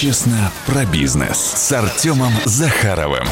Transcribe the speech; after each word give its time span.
Честно 0.00 0.50
про 0.64 0.86
бизнес 0.86 1.36
с 1.36 1.72
Артемом 1.72 2.32
Захаровым. 2.46 3.26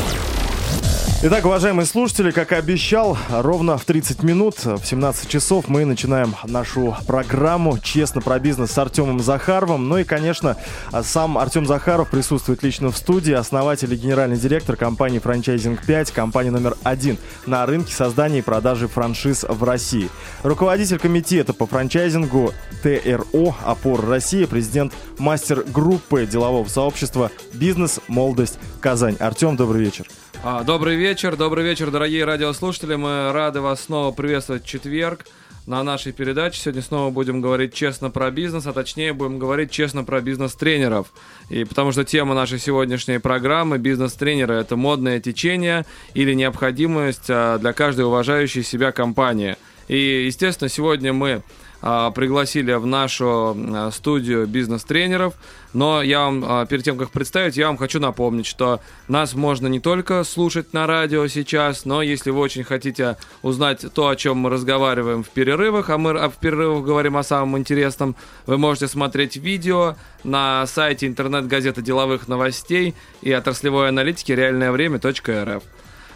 Итак, 1.20 1.46
уважаемые 1.46 1.84
слушатели, 1.84 2.30
как 2.30 2.52
и 2.52 2.54
обещал, 2.54 3.18
ровно 3.28 3.76
в 3.76 3.84
30 3.84 4.22
минут, 4.22 4.64
в 4.64 4.84
17 4.84 5.28
часов 5.28 5.66
мы 5.66 5.84
начинаем 5.84 6.36
нашу 6.44 6.96
программу 7.08 7.76
«Честно 7.80 8.20
про 8.20 8.38
бизнес» 8.38 8.70
с 8.70 8.78
Артемом 8.78 9.18
Захаровым. 9.18 9.88
Ну 9.88 9.98
и, 9.98 10.04
конечно, 10.04 10.56
сам 11.02 11.36
Артем 11.36 11.66
Захаров 11.66 12.08
присутствует 12.08 12.62
лично 12.62 12.92
в 12.92 12.96
студии, 12.96 13.32
основатель 13.32 13.92
и 13.92 13.96
генеральный 13.96 14.36
директор 14.36 14.76
компании 14.76 15.18
«Франчайзинг 15.18 15.82
5», 15.84 16.12
компании 16.14 16.50
номер 16.50 16.76
один 16.84 17.18
на 17.46 17.66
рынке 17.66 17.92
создания 17.92 18.38
и 18.38 18.42
продажи 18.42 18.86
франшиз 18.86 19.44
в 19.48 19.64
России. 19.64 20.10
Руководитель 20.44 21.00
комитета 21.00 21.52
по 21.52 21.66
франчайзингу 21.66 22.54
ТРО 22.84 23.56
«Опор 23.64 24.06
России», 24.06 24.44
президент 24.44 24.92
мастер 25.18 25.64
группы 25.66 26.26
делового 26.26 26.68
сообщества 26.68 27.32
«Бизнес. 27.54 27.98
Молодость. 28.06 28.60
Казань». 28.80 29.16
Артем, 29.18 29.56
добрый 29.56 29.82
вечер. 29.82 30.06
А, 30.44 30.62
добрый 30.62 30.94
вечер, 30.94 31.36
добрый 31.36 31.64
вечер, 31.64 31.90
дорогие 31.90 32.24
радиослушатели. 32.24 32.94
Мы 32.94 33.32
рады 33.32 33.60
вас 33.60 33.82
снова 33.82 34.12
приветствовать 34.12 34.62
в 34.62 34.66
четверг 34.66 35.26
на 35.66 35.82
нашей 35.82 36.12
передаче. 36.12 36.60
Сегодня 36.60 36.80
снова 36.80 37.10
будем 37.10 37.40
говорить 37.40 37.74
честно 37.74 38.10
про 38.10 38.30
бизнес, 38.30 38.66
а 38.66 38.72
точнее 38.72 39.12
будем 39.12 39.40
говорить 39.40 39.72
честно 39.72 40.04
про 40.04 40.20
бизнес-тренеров. 40.20 41.08
И 41.50 41.64
потому 41.64 41.90
что 41.90 42.04
тема 42.04 42.36
нашей 42.36 42.60
сегодняшней 42.60 43.18
программы 43.18 43.78
«Бизнес-тренеры»— 43.78 44.54
это 44.56 44.76
модное 44.76 45.18
течение 45.18 45.84
или 46.14 46.34
необходимость 46.34 47.28
а, 47.28 47.58
для 47.58 47.72
каждой 47.72 48.04
уважающей 48.04 48.62
себя 48.62 48.92
компании. 48.92 49.56
И, 49.88 50.26
естественно, 50.26 50.68
сегодня 50.68 51.12
мы 51.12 51.42
пригласили 51.80 52.72
в 52.72 52.86
нашу 52.86 53.56
а, 53.56 53.90
студию 53.92 54.46
бизнес-тренеров. 54.46 55.34
Но 55.72 56.02
я 56.02 56.20
вам, 56.24 56.44
а, 56.46 56.66
перед 56.66 56.84
тем, 56.84 56.98
как 56.98 57.10
представить, 57.10 57.56
я 57.56 57.68
вам 57.68 57.76
хочу 57.76 58.00
напомнить, 58.00 58.46
что 58.46 58.80
нас 59.06 59.34
можно 59.34 59.66
не 59.68 59.80
только 59.80 60.24
слушать 60.24 60.72
на 60.72 60.86
радио 60.86 61.26
сейчас, 61.28 61.84
но 61.84 62.02
если 62.02 62.30
вы 62.30 62.40
очень 62.40 62.64
хотите 62.64 63.16
узнать 63.42 63.84
то, 63.94 64.08
о 64.08 64.16
чем 64.16 64.38
мы 64.38 64.50
разговариваем 64.50 65.22
в 65.22 65.28
перерывах, 65.28 65.90
а 65.90 65.98
мы 65.98 66.14
в 66.28 66.36
перерывах 66.40 66.84
говорим 66.84 67.16
о 67.16 67.22
самом 67.22 67.58
интересном, 67.58 68.16
вы 68.46 68.58
можете 68.58 68.88
смотреть 68.88 69.36
видео 69.36 69.96
на 70.24 70.66
сайте 70.66 71.06
интернет-газеты 71.06 71.82
деловых 71.82 72.28
новостей 72.28 72.94
и 73.22 73.30
отраслевой 73.32 73.88
аналитики 73.88 74.32
реальное 74.32 74.72
время.рф. 74.72 75.62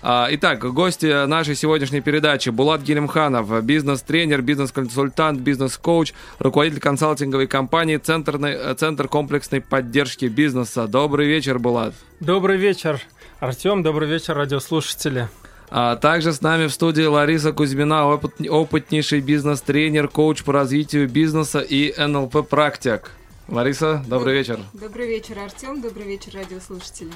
А, 0.04 0.26
итак, 0.32 0.58
гости 0.58 1.26
нашей 1.26 1.54
сегодняшней 1.54 2.00
передачи 2.00 2.48
Булат 2.48 2.82
Гелимханов, 2.82 3.64
бизнес-тренер, 3.64 4.42
бизнес-консультант, 4.42 5.38
бизнес-коуч, 5.40 6.12
руководитель 6.40 6.80
консалтинговой 6.80 7.46
компании 7.46 7.98
Центр, 7.98 8.36
Центр 8.76 9.06
комплексной 9.06 9.60
поддержки 9.60 10.24
бизнеса. 10.24 10.88
Добрый 10.88 11.28
вечер, 11.28 11.60
Булат. 11.60 11.94
Добрый 12.18 12.56
вечер, 12.56 13.00
Артем. 13.38 13.84
Добрый 13.84 14.08
вечер, 14.08 14.34
радиослушатели. 14.34 15.28
А 15.70 15.94
также 15.94 16.32
с 16.32 16.42
нами 16.42 16.66
в 16.66 16.72
студии 16.72 17.04
Лариса 17.04 17.52
Кузьмина, 17.52 18.08
опыт, 18.08 18.34
опытнейший 18.40 19.20
бизнес-тренер, 19.20 20.08
коуч 20.08 20.42
по 20.42 20.52
развитию 20.52 21.08
бизнеса 21.08 21.60
и 21.60 21.94
НЛП-практик. 21.96 23.12
Лариса, 23.46 24.04
добрый 24.08 24.34
вечер. 24.34 24.58
Добрый 24.72 25.06
вечер, 25.06 25.38
Артем. 25.38 25.80
Добрый 25.80 26.06
вечер, 26.06 26.32
радиослушатели. 26.34 27.12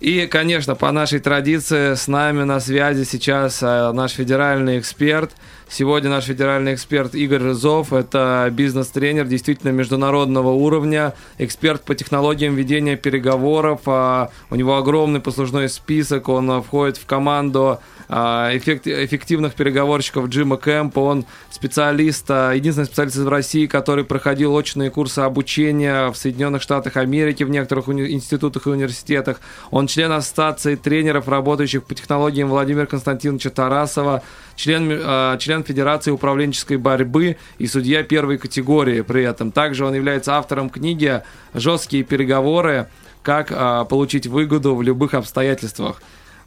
И, 0.00 0.26
конечно, 0.26 0.74
по 0.74 0.90
нашей 0.92 1.20
традиции 1.20 1.94
с 1.94 2.08
нами 2.08 2.44
на 2.44 2.58
связи 2.58 3.04
сейчас 3.04 3.62
э, 3.62 3.92
наш 3.92 4.12
федеральный 4.12 4.78
эксперт. 4.78 5.30
Сегодня 5.72 6.10
наш 6.10 6.24
федеральный 6.24 6.74
эксперт 6.74 7.14
Игорь 7.14 7.42
Рызов. 7.44 7.92
Это 7.92 8.48
бизнес-тренер 8.50 9.26
действительно 9.26 9.70
международного 9.70 10.48
уровня, 10.48 11.14
эксперт 11.38 11.84
по 11.84 11.94
технологиям 11.94 12.56
ведения 12.56 12.96
переговоров. 12.96 13.82
А, 13.86 14.30
у 14.50 14.56
него 14.56 14.76
огромный 14.76 15.20
послужной 15.20 15.68
список, 15.68 16.28
он 16.28 16.60
входит 16.60 16.96
в 16.96 17.06
команду 17.06 17.78
а, 18.08 18.50
эффективных 18.52 19.54
переговорщиков 19.54 20.26
Джима 20.26 20.56
Кэмпа. 20.56 20.98
Он 20.98 21.24
специалист, 21.52 22.28
а, 22.28 22.50
единственный 22.50 22.86
специалист 22.86 23.18
в 23.18 23.28
России, 23.28 23.66
который 23.66 24.04
проходил 24.04 24.52
очные 24.54 24.90
курсы 24.90 25.20
обучения 25.20 26.10
в 26.10 26.16
Соединенных 26.16 26.62
Штатах 26.62 26.96
Америки 26.96 27.44
в 27.44 27.50
некоторых 27.50 27.86
уни- 27.86 28.10
институтах 28.10 28.66
и 28.66 28.70
университетах. 28.70 29.40
Он 29.70 29.86
член 29.86 30.10
ассоциации 30.10 30.74
тренеров, 30.74 31.28
работающих 31.28 31.84
по 31.84 31.94
технологиям 31.94 32.48
Владимира 32.48 32.86
Константиновича 32.86 33.50
Тарасова, 33.50 34.24
член, 34.60 34.90
э, 34.90 35.36
член 35.38 35.64
Федерации 35.64 36.10
управленческой 36.10 36.76
борьбы 36.76 37.36
и 37.58 37.66
судья 37.66 38.02
первой 38.02 38.38
категории 38.38 39.00
при 39.00 39.24
этом. 39.24 39.52
Также 39.52 39.86
он 39.86 39.94
является 39.94 40.36
автором 40.36 40.68
книги 40.68 41.22
«Жесткие 41.54 42.04
переговоры. 42.04 42.88
Как 43.22 43.50
э, 43.50 43.84
получить 43.88 44.26
выгоду 44.26 44.74
в 44.74 44.82
любых 44.82 45.14
обстоятельствах». 45.14 46.02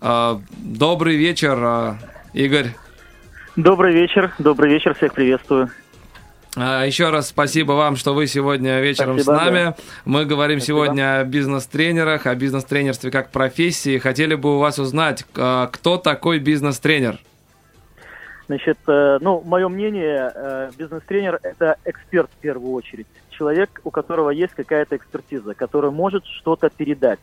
А, 0.06 0.42
добрый 0.58 1.16
вечер, 1.16 1.58
а, 1.62 1.98
Игорь. 2.34 2.76
Добрый 3.56 3.94
вечер, 3.94 4.34
добрый 4.38 4.70
вечер, 4.72 4.94
всех 4.96 5.14
приветствую. 5.14 5.70
А, 6.58 6.84
Еще 6.84 7.10
раз 7.10 7.30
спасибо 7.30 7.72
вам, 7.72 7.96
что 7.96 8.14
вы 8.14 8.28
сегодня 8.28 8.82
вечером 8.82 9.18
спасибо, 9.18 9.34
с 9.34 9.38
нами. 9.38 9.64
Да. 9.64 9.76
Мы 10.04 10.26
говорим 10.26 10.60
спасибо. 10.60 10.80
сегодня 10.80 11.20
о 11.20 11.24
бизнес-тренерах, 11.24 12.26
о 12.26 12.36
бизнес-тренерстве 12.36 13.12
как 13.12 13.32
профессии. 13.32 13.98
Хотели 13.98 14.36
бы 14.36 14.58
у 14.58 14.60
вас 14.60 14.78
узнать, 14.78 15.24
кто 15.32 15.98
такой 16.04 16.40
бизнес-тренер? 16.40 17.20
Значит, 18.48 18.78
э, 18.88 19.20
ну, 19.22 19.42
мое 19.46 19.70
мнение, 19.70 20.32
э, 20.34 20.72
бизнес-тренер– 20.78 21.40
это 21.44 21.78
эксперт 21.86 22.30
в 22.30 22.42
первую 22.42 22.74
очередь. 22.74 23.08
Человек, 23.30 23.82
у 23.84 23.90
которого 23.90 24.32
есть 24.32 24.54
какая-то 24.54 24.98
экспертиза, 24.98 25.54
который 25.54 25.92
может 25.92 26.26
что-то 26.26 26.70
передать. 26.70 27.20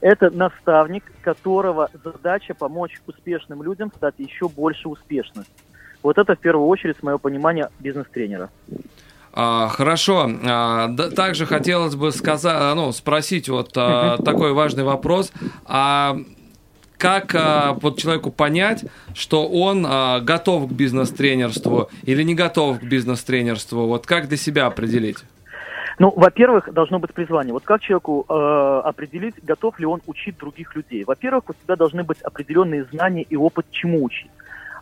Это 0.00 0.30
наставник, 0.30 1.04
которого 1.22 1.90
задача 2.04 2.54
помочь 2.54 3.00
успешным 3.06 3.62
людям 3.62 3.90
стать 3.96 4.14
еще 4.18 4.48
больше 4.48 4.88
успешными. 4.88 5.46
Вот 6.02 6.18
это 6.18 6.36
в 6.36 6.38
первую 6.38 6.68
очередь, 6.68 7.02
мое 7.02 7.18
понимание, 7.18 7.70
бизнес-тренера. 7.80 8.50
А, 9.32 9.68
хорошо. 9.68 10.30
А, 10.44 10.88
да, 10.88 11.10
также 11.10 11.46
хотелось 11.46 11.96
бы 11.96 12.12
сказать, 12.12 12.76
ну, 12.76 12.92
спросить 12.92 13.48
вот 13.48 13.72
а, 13.76 14.18
такой 14.18 14.52
важный 14.52 14.84
вопрос. 14.84 15.32
А 15.64 16.16
как 16.98 17.34
а, 17.34 17.74
вот 17.80 17.98
человеку 17.98 18.30
понять, 18.30 18.84
что 19.14 19.48
он 19.48 19.86
а, 19.88 20.20
готов 20.20 20.68
к 20.68 20.72
бизнес-тренерству 20.72 21.88
или 22.02 22.22
не 22.22 22.34
готов 22.34 22.80
к 22.80 22.82
бизнес-тренерству? 22.82 23.86
Вот 23.86 24.06
как 24.06 24.28
для 24.28 24.36
себя 24.36 24.66
определить? 24.66 25.18
Ну, 25.98 26.12
во-первых, 26.14 26.72
должно 26.72 26.98
быть 26.98 27.12
призвание. 27.12 27.52
Вот 27.52 27.64
как 27.64 27.80
человеку 27.80 28.24
э, 28.28 28.80
определить, 28.84 29.34
готов 29.42 29.80
ли 29.80 29.86
он 29.86 30.00
учить 30.06 30.38
других 30.38 30.76
людей? 30.76 31.02
Во-первых, 31.04 31.50
у 31.50 31.54
тебя 31.54 31.74
должны 31.74 32.04
быть 32.04 32.20
определенные 32.22 32.84
знания 32.84 33.22
и 33.22 33.34
опыт, 33.34 33.66
чему 33.72 34.04
учить. 34.04 34.30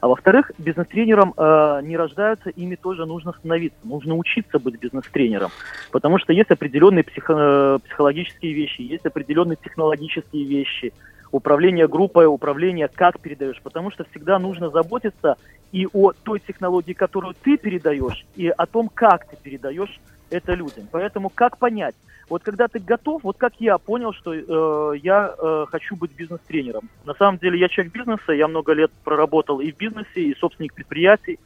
А 0.03 0.09
во-вторых, 0.09 0.53
бизнес-тренером 0.59 1.33
э, 1.35 1.81
не 1.85 1.97
рождаются, 1.97 2.51
ими 2.51 2.75
тоже 2.75 3.07
нужно 3.07 3.33
становиться. 3.33 3.79
Нужно 3.83 4.15
учиться 4.15 4.59
быть 4.59 4.79
бизнес-тренером. 4.79 5.51
Потому 5.91 6.19
что 6.19 6.35
есть 6.35 6.51
определенные 6.51 7.03
психо- 7.03 7.79
э, 7.79 7.79
психологические 7.87 8.53
вещи, 8.53 8.83
есть 8.83 9.07
определенные 9.07 9.57
технологические 9.57 10.45
вещи, 10.45 10.93
управление 11.33 11.89
группой, 11.89 12.27
управление, 12.27 12.89
как 12.89 13.21
передаешь. 13.21 13.61
Потому 13.63 13.91
что 13.91 14.05
всегда 14.11 14.39
нужно 14.39 14.71
заботиться 14.71 15.37
и 15.73 15.87
о 15.93 16.13
той 16.13 16.41
технологии, 16.41 16.93
которую 16.93 17.35
ты 17.35 17.57
передаешь, 17.57 18.25
и 18.35 18.49
о 18.49 18.67
том, 18.67 18.89
как 18.93 19.29
ты 19.29 19.37
передаешь 19.37 20.01
это 20.31 20.55
людям. 20.55 20.89
Поэтому 20.91 21.29
как 21.29 21.59
понять? 21.59 21.95
Вот 22.29 22.43
когда 22.43 22.67
ты 22.67 22.81
готов, 22.81 23.23
вот 23.23 23.37
как 23.37 23.53
я 23.61 23.79
понял, 23.79 24.13
что 24.13 24.35
э, 24.35 24.99
я 24.99 25.33
э, 25.39 25.67
хочу 25.69 25.95
быть 25.95 26.11
бизнес-тренером. 26.13 26.89
На 27.05 27.15
самом 27.15 27.39
деле 27.39 27.59
я 27.59 27.69
человек 27.69 27.93
бизнеса, 27.93 28.33
я 28.33 28.49
много 28.49 28.73
лет 28.73 28.91
проработал 29.05 29.61
и 29.61 29.71
в 29.71 29.77
бизнесе, 29.77 30.23
и 30.23 30.35
собственник 30.35 30.75
предприятий. 30.75 31.39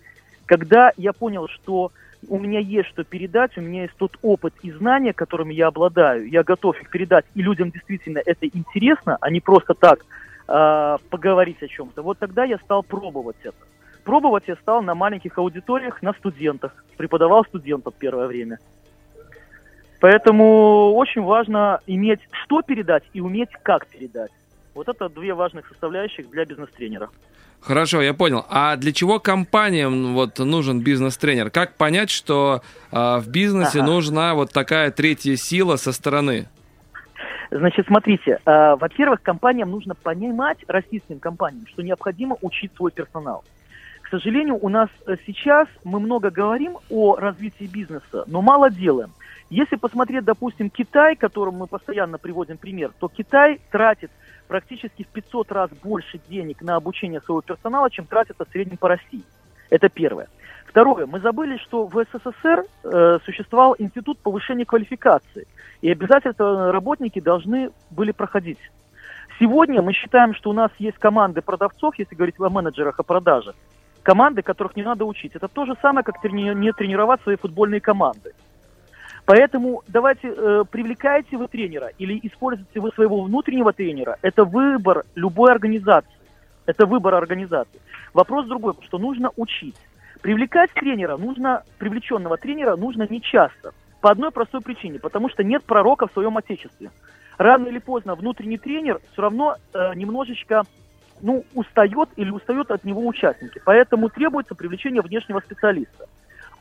Когда 0.46 0.92
я 0.96 1.12
понял, 1.12 1.48
что 1.48 1.92
у 2.28 2.38
меня 2.38 2.60
есть 2.60 2.88
что 2.88 3.04
передать, 3.04 3.56
у 3.56 3.60
меня 3.60 3.82
есть 3.82 3.94
тот 3.96 4.18
опыт 4.22 4.54
и 4.62 4.70
знания, 4.70 5.12
которыми 5.12 5.54
я 5.54 5.68
обладаю, 5.68 6.28
я 6.28 6.42
готов 6.42 6.80
их 6.80 6.90
передать, 6.90 7.24
и 7.34 7.42
людям 7.42 7.70
действительно 7.70 8.20
это 8.24 8.46
интересно, 8.46 9.16
а 9.20 9.30
не 9.30 9.40
просто 9.40 9.74
так 9.74 10.04
э, 10.48 10.96
поговорить 11.08 11.62
о 11.62 11.68
чем-то. 11.68 12.02
Вот 12.02 12.18
тогда 12.18 12.44
я 12.44 12.58
стал 12.58 12.82
пробовать 12.82 13.36
это. 13.42 13.56
Пробовать 14.04 14.44
я 14.46 14.56
стал 14.56 14.82
на 14.82 14.94
маленьких 14.94 15.38
аудиториях, 15.38 16.02
на 16.02 16.12
студентах. 16.14 16.84
Преподавал 16.96 17.44
студентов 17.44 17.94
первое 17.98 18.26
время. 18.26 18.58
Поэтому 20.00 20.94
очень 20.94 21.22
важно 21.22 21.80
иметь 21.86 22.20
что 22.44 22.62
передать 22.62 23.04
и 23.12 23.20
уметь 23.20 23.50
как 23.62 23.86
передать. 23.86 24.30
Вот 24.74 24.88
это 24.88 25.08
две 25.08 25.34
важных 25.34 25.66
составляющих 25.68 26.30
для 26.30 26.44
бизнес-тренера. 26.44 27.10
Хорошо, 27.60 28.00
я 28.00 28.14
понял. 28.14 28.46
А 28.48 28.76
для 28.76 28.92
чего 28.92 29.20
компаниям 29.20 30.14
вот 30.14 30.38
нужен 30.38 30.80
бизнес-тренер? 30.80 31.50
Как 31.50 31.74
понять, 31.74 32.10
что 32.10 32.62
э, 32.90 32.96
в 33.18 33.28
бизнесе 33.28 33.80
ага. 33.80 33.86
нужна 33.86 34.34
вот 34.34 34.52
такая 34.52 34.90
третья 34.90 35.36
сила 35.36 35.76
со 35.76 35.92
стороны? 35.92 36.48
Значит, 37.50 37.86
смотрите, 37.86 38.38
э, 38.44 38.76
во-первых, 38.76 39.22
компаниям 39.22 39.70
нужно 39.70 39.94
понимать, 39.94 40.58
российским 40.68 41.18
компаниям, 41.18 41.66
что 41.66 41.82
необходимо 41.82 42.36
учить 42.40 42.72
свой 42.76 42.92
персонал. 42.92 43.44
К 44.02 44.08
сожалению, 44.08 44.58
у 44.60 44.68
нас 44.68 44.88
э, 45.06 45.16
сейчас 45.26 45.68
мы 45.84 46.00
много 46.00 46.30
говорим 46.30 46.78
о 46.88 47.16
развитии 47.16 47.68
бизнеса, 47.70 48.24
но 48.26 48.40
мало 48.40 48.70
делаем. 48.70 49.12
Если 49.50 49.76
посмотреть, 49.76 50.24
допустим, 50.24 50.70
Китай, 50.70 51.16
которым 51.16 51.56
мы 51.56 51.66
постоянно 51.66 52.18
приводим 52.18 52.56
пример, 52.56 52.92
то 53.00 53.08
Китай 53.08 53.60
тратит 53.70 54.10
практически 54.50 55.04
в 55.04 55.06
500 55.06 55.52
раз 55.52 55.70
больше 55.80 56.20
денег 56.28 56.60
на 56.60 56.74
обучение 56.74 57.20
своего 57.20 57.40
персонала, 57.40 57.88
чем 57.88 58.04
тратится 58.06 58.44
в 58.44 58.48
среднем 58.50 58.78
по 58.78 58.88
России. 58.88 59.22
Это 59.70 59.88
первое. 59.88 60.26
Второе. 60.66 61.06
Мы 61.06 61.20
забыли, 61.20 61.56
что 61.58 61.86
в 61.86 62.04
СССР 62.04 62.64
э, 62.82 63.18
существовал 63.24 63.76
институт 63.78 64.18
повышения 64.18 64.64
квалификации. 64.64 65.46
И 65.82 65.90
обязательно 65.92 66.72
работники 66.72 67.20
должны 67.20 67.70
были 67.90 68.10
проходить. 68.10 68.58
Сегодня 69.38 69.82
мы 69.82 69.92
считаем, 69.92 70.34
что 70.34 70.50
у 70.50 70.52
нас 70.52 70.72
есть 70.80 70.98
команды 70.98 71.42
продавцов, 71.42 71.94
если 71.96 72.16
говорить 72.16 72.40
о 72.40 72.50
менеджерах, 72.50 72.98
о 72.98 73.04
продаже. 73.04 73.54
Команды, 74.02 74.42
которых 74.42 74.74
не 74.74 74.82
надо 74.82 75.04
учить. 75.04 75.36
Это 75.36 75.46
то 75.46 75.64
же 75.64 75.76
самое, 75.80 76.02
как 76.02 76.16
трени- 76.24 76.54
не 76.54 76.72
тренировать 76.72 77.22
свои 77.22 77.36
футбольные 77.36 77.80
команды. 77.80 78.32
Поэтому 79.30 79.84
давайте 79.86 80.26
э, 80.26 80.64
привлекайте 80.68 81.36
вы 81.36 81.46
тренера 81.46 81.92
или 81.98 82.18
используйте 82.24 82.80
вы 82.80 82.90
своего 82.90 83.22
внутреннего 83.22 83.72
тренера. 83.72 84.18
Это 84.22 84.44
выбор 84.44 85.04
любой 85.14 85.52
организации. 85.52 86.10
Это 86.66 86.84
выбор 86.84 87.14
организации. 87.14 87.80
Вопрос 88.12 88.48
другой, 88.48 88.74
что 88.82 88.98
нужно 88.98 89.30
учить. 89.36 89.76
Привлекать 90.20 90.72
тренера 90.72 91.16
нужно, 91.16 91.62
привлеченного 91.78 92.38
тренера 92.38 92.74
нужно 92.74 93.06
не 93.08 93.22
часто. 93.22 93.72
По 94.00 94.10
одной 94.10 94.32
простой 94.32 94.62
причине, 94.62 94.98
потому 94.98 95.28
что 95.28 95.44
нет 95.44 95.62
пророка 95.62 96.08
в 96.08 96.12
своем 96.12 96.36
отечестве. 96.36 96.90
Рано 97.38 97.68
или 97.68 97.78
поздно 97.78 98.16
внутренний 98.16 98.58
тренер 98.58 99.00
все 99.12 99.22
равно 99.22 99.58
э, 99.72 99.94
немножечко 99.94 100.64
ну, 101.20 101.44
устает 101.54 102.08
или 102.16 102.30
устает 102.30 102.72
от 102.72 102.82
него 102.82 103.06
участники. 103.06 103.62
Поэтому 103.64 104.08
требуется 104.08 104.56
привлечение 104.56 105.02
внешнего 105.02 105.38
специалиста. 105.38 106.08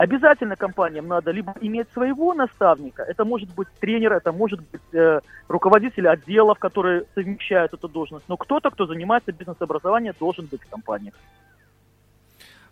Обязательно 0.00 0.56
компаниям 0.56 1.08
надо 1.08 1.30
либо 1.30 1.54
иметь 1.60 1.86
своего 1.92 2.32
наставника, 2.32 3.02
это 3.02 3.26
может 3.26 3.54
быть 3.54 3.68
тренер, 3.80 4.14
это 4.14 4.32
может 4.32 4.58
быть 4.72 4.80
э, 4.94 5.20
руководитель 5.46 6.08
отделов, 6.08 6.58
которые 6.58 7.04
совмещают 7.14 7.74
эту 7.74 7.86
должность, 7.86 8.24
но 8.26 8.38
кто-то, 8.38 8.70
кто 8.70 8.86
занимается 8.86 9.30
бизнес-образованием, 9.30 10.14
должен 10.18 10.46
быть 10.46 10.62
в 10.62 10.70
компаниях. 10.70 11.12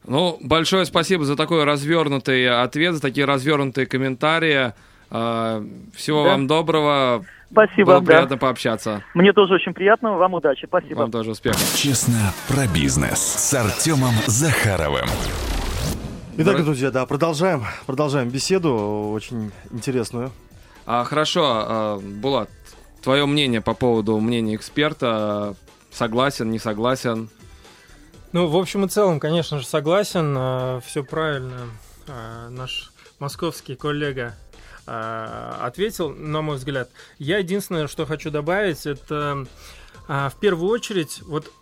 Ну, 0.07 0.39
большое 0.41 0.87
спасибо 0.87 1.27
за 1.27 1.37
такой 1.37 1.65
развернутый 1.65 2.49
ответ, 2.49 2.95
за 2.95 3.03
такие 3.03 3.27
развернутые 3.27 3.87
комментарии. 3.87 4.73
А, 5.11 5.63
всего 5.95 6.25
Да. 6.25 6.31
вам 6.31 6.47
доброго. 6.47 7.27
Спасибо, 7.51 7.93
Было 7.93 8.01
да. 8.01 8.07
приятно 8.07 8.39
пообщаться. 8.39 9.03
Мне 9.13 9.35
тоже 9.35 9.53
очень 9.53 9.75
приятно, 9.75 10.17
вам 10.17 10.33
удачи, 10.33 10.65
спасибо. 10.67 11.01
Вам 11.01 11.11
тоже 11.11 11.33
успехов. 11.33 11.61
Честно 11.77 12.33
про 12.49 12.67
бизнес 12.67 13.19
с 13.19 13.53
Артемом 13.53 14.15
Захаровым. 14.27 15.09
Итак, 16.41 16.65
друзья, 16.65 16.93
да, 16.93 17.05
продолжаем, 17.05 17.65
продолжаем 17.87 18.29
беседу, 18.29 19.11
очень 19.13 19.51
интересную. 19.73 20.31
А, 20.87 21.03
хорошо, 21.03 21.43
а, 21.45 21.99
Булат, 21.99 22.49
твое 23.03 23.27
мнение 23.27 23.61
по 23.61 23.75
поводу 23.75 24.21
мнения 24.21 24.55
эксперта. 24.55 25.57
Согласен, 25.91 26.51
не 26.53 26.61
согласен? 26.61 27.29
Ну, 28.31 28.47
в 28.47 28.57
общем 28.57 28.85
и 28.85 28.89
целом, 28.89 29.19
конечно 29.19 29.59
же, 29.59 29.67
согласен, 29.67 30.81
все 30.83 31.03
правильно. 31.03 31.71
э, 32.07 32.49
Наш 32.51 32.93
московский 33.19 33.75
коллега 33.75 34.37
ответил, 34.87 36.11
на 36.15 36.41
мой 36.41 36.57
взгляд. 36.57 36.89
Я 37.19 37.39
единственное, 37.39 37.89
что 37.89 38.07
хочу 38.07 38.31
добавить, 38.31 38.87
это 38.87 39.45
в 40.07 40.33
первую 40.41 40.71
очередь, 40.71 41.21
вот 41.27 41.53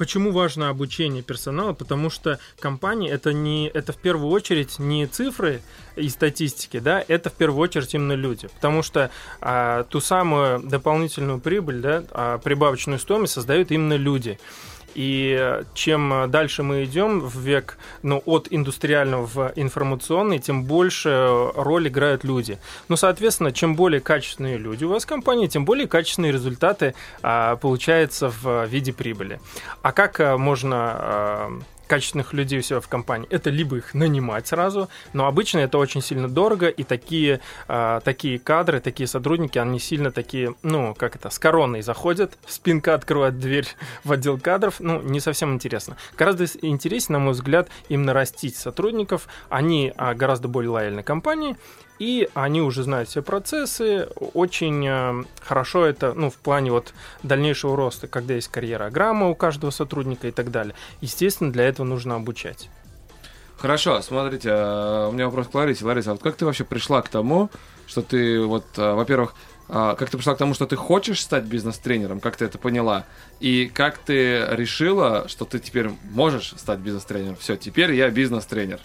Почему 0.00 0.32
важно 0.32 0.70
обучение 0.70 1.22
персонала? 1.22 1.74
Потому 1.74 2.08
что 2.08 2.38
компания 2.58 3.10
это 3.10 3.34
не 3.34 3.68
это 3.68 3.92
в 3.92 3.98
первую 3.98 4.30
очередь 4.30 4.78
не 4.78 5.06
цифры 5.06 5.60
и 5.94 6.08
статистики, 6.08 6.78
да, 6.78 7.04
это 7.06 7.28
в 7.28 7.34
первую 7.34 7.60
очередь 7.60 7.92
именно 7.92 8.14
люди. 8.14 8.48
Потому 8.48 8.82
что 8.82 9.10
а, 9.42 9.84
ту 9.84 10.00
самую 10.00 10.60
дополнительную 10.60 11.38
прибыль, 11.38 11.82
да, 11.82 12.04
а, 12.12 12.38
прибавочную 12.38 12.98
стоимость 12.98 13.34
создают 13.34 13.72
именно 13.72 13.92
люди. 13.98 14.38
И 14.94 15.36
э, 15.38 15.64
чем 15.74 16.30
дальше 16.30 16.62
мы 16.62 16.84
идем 16.84 17.20
в 17.20 17.38
век, 17.38 17.78
ну, 18.02 18.22
от 18.26 18.48
индустриального 18.50 19.26
в 19.26 19.52
информационный, 19.56 20.38
тем 20.38 20.64
больше 20.64 21.50
роль 21.54 21.88
играют 21.88 22.24
люди. 22.24 22.58
Ну, 22.88 22.96
соответственно, 22.96 23.52
чем 23.52 23.76
более 23.76 24.00
качественные 24.00 24.58
люди 24.58 24.84
у 24.84 24.88
вас 24.88 25.04
в 25.04 25.06
компании, 25.06 25.46
тем 25.46 25.64
более 25.64 25.86
качественные 25.86 26.32
результаты 26.32 26.94
а, 27.22 27.56
получаются 27.56 28.30
в 28.30 28.66
виде 28.66 28.92
прибыли. 28.92 29.40
А 29.82 29.92
как 29.92 30.18
можно 30.38 30.76
а, 30.76 31.60
качественных 31.90 32.32
людей 32.32 32.60
у 32.60 32.62
себя 32.62 32.78
в 32.78 32.86
компании, 32.86 33.26
это 33.30 33.50
либо 33.50 33.78
их 33.78 33.94
нанимать 33.94 34.46
сразу, 34.46 34.88
но 35.12 35.26
обычно 35.26 35.58
это 35.58 35.76
очень 35.76 36.00
сильно 36.00 36.28
дорого, 36.28 36.68
и 36.68 36.84
такие, 36.84 37.40
а, 37.66 37.98
такие 37.98 38.38
кадры, 38.38 38.78
такие 38.78 39.08
сотрудники, 39.08 39.58
они 39.58 39.80
сильно 39.80 40.12
такие, 40.12 40.54
ну, 40.62 40.94
как 40.94 41.16
это, 41.16 41.30
с 41.30 41.40
короной 41.40 41.82
заходят, 41.82 42.38
спинка 42.46 42.94
открывает 42.94 43.40
дверь 43.40 43.66
в 44.04 44.12
отдел 44.12 44.38
кадров, 44.38 44.76
ну, 44.78 45.02
не 45.02 45.18
совсем 45.18 45.52
интересно. 45.52 45.96
Гораздо 46.16 46.44
интереснее, 46.62 47.18
на 47.18 47.24
мой 47.24 47.32
взгляд, 47.32 47.68
именно 47.88 48.12
растить 48.12 48.54
сотрудников, 48.54 49.26
они 49.48 49.92
а, 49.96 50.14
гораздо 50.14 50.46
более 50.46 50.70
лояльны 50.70 51.02
компании, 51.02 51.56
и 52.00 52.28
они 52.32 52.62
уже 52.62 52.82
знают 52.82 53.10
все 53.10 53.22
процессы, 53.22 54.08
очень 54.32 54.86
э, 54.88 55.24
хорошо 55.42 55.84
это, 55.84 56.14
ну, 56.14 56.30
в 56.30 56.36
плане 56.36 56.72
вот 56.72 56.94
дальнейшего 57.22 57.76
роста, 57.76 58.08
когда 58.08 58.34
есть 58.34 58.48
карьерограмма 58.48 59.28
у 59.28 59.34
каждого 59.34 59.70
сотрудника 59.70 60.26
и 60.26 60.30
так 60.30 60.50
далее. 60.50 60.74
Естественно, 61.02 61.52
для 61.52 61.64
этого 61.64 61.84
нужно 61.84 62.16
обучать. 62.16 62.70
Хорошо, 63.58 64.00
смотрите, 64.00 64.48
э, 64.48 65.08
у 65.10 65.12
меня 65.12 65.26
вопрос 65.26 65.48
к 65.48 65.54
Ларисе. 65.54 65.84
Лариса, 65.84 66.10
а 66.10 66.14
вот 66.14 66.22
как 66.22 66.36
ты 66.36 66.46
вообще 66.46 66.64
пришла 66.64 67.02
к 67.02 67.10
тому, 67.10 67.50
что 67.86 68.00
ты 68.00 68.40
вот, 68.40 68.64
э, 68.78 68.94
во-первых, 68.94 69.34
э, 69.68 69.94
как 69.98 70.08
ты 70.08 70.16
пришла 70.16 70.34
к 70.34 70.38
тому, 70.38 70.54
что 70.54 70.64
ты 70.64 70.76
хочешь 70.76 71.20
стать 71.20 71.44
бизнес-тренером, 71.44 72.20
как 72.20 72.36
ты 72.38 72.46
это 72.46 72.56
поняла? 72.56 73.04
И 73.40 73.70
как 73.72 73.98
ты 73.98 74.46
решила, 74.52 75.28
что 75.28 75.44
ты 75.44 75.58
теперь 75.58 75.90
можешь 76.12 76.54
стать 76.56 76.78
бизнес-тренером? 76.78 77.36
Все, 77.36 77.56
теперь 77.58 77.92
я 77.92 78.08
бизнес-тренер. 78.08 78.80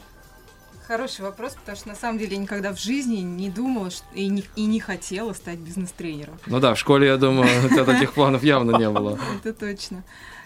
Хороший 0.88 1.22
вопрос, 1.22 1.54
потому 1.54 1.78
что 1.78 1.88
на 1.88 1.96
самом 1.96 2.20
деле 2.20 2.36
я 2.36 2.42
никогда 2.42 2.72
в 2.72 2.80
жизни 2.80 3.18
не 3.18 3.50
думала 3.50 3.90
и 4.14 4.28
не, 4.28 4.44
и 4.56 4.66
не 4.66 4.80
хотела 4.80 5.34
стать 5.34 5.58
бизнес-тренером. 5.58 6.38
Ну 6.46 6.60
да, 6.60 6.76
в 6.76 6.80
школе, 6.80 7.08
я 7.08 7.18
думаю, 7.18 7.50
таких 7.86 8.14
планов 8.14 8.44
явно 8.44 8.78
не 8.78 8.90
было. 8.90 9.20
Это 9.44 9.54
точно. 9.54 10.04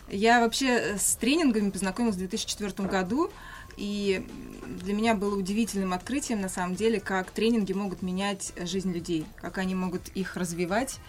Я 0.10 0.40
вообще 0.40 0.98
с 0.98 1.16
тренингами 1.16 1.70
познакомилась 1.72 2.16
в 2.16 2.20
2004 2.20 2.88
году, 2.88 3.30
и 3.76 4.26
для 4.66 4.94
меня 4.94 5.14
было 5.14 5.36
удивительным 5.36 5.94
открытием, 5.94 6.40
на 6.40 6.50
самом 6.50 6.76
деле, 6.76 7.02
как 7.02 7.32
тренинги 7.32 7.74
могут 7.74 8.02
менять 8.02 8.54
жизнь 8.62 8.94
людей, 8.94 9.26
как 9.36 9.58
они 9.58 9.76
могут 9.76 10.08
их 10.10 10.38
развивать, 10.38 11.00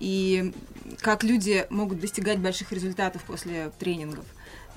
и 0.00 0.52
как 1.00 1.24
люди 1.24 1.66
могут 1.70 2.00
достигать 2.00 2.38
больших 2.38 2.72
результатов 2.72 3.24
после 3.24 3.70
тренингов. 3.78 4.26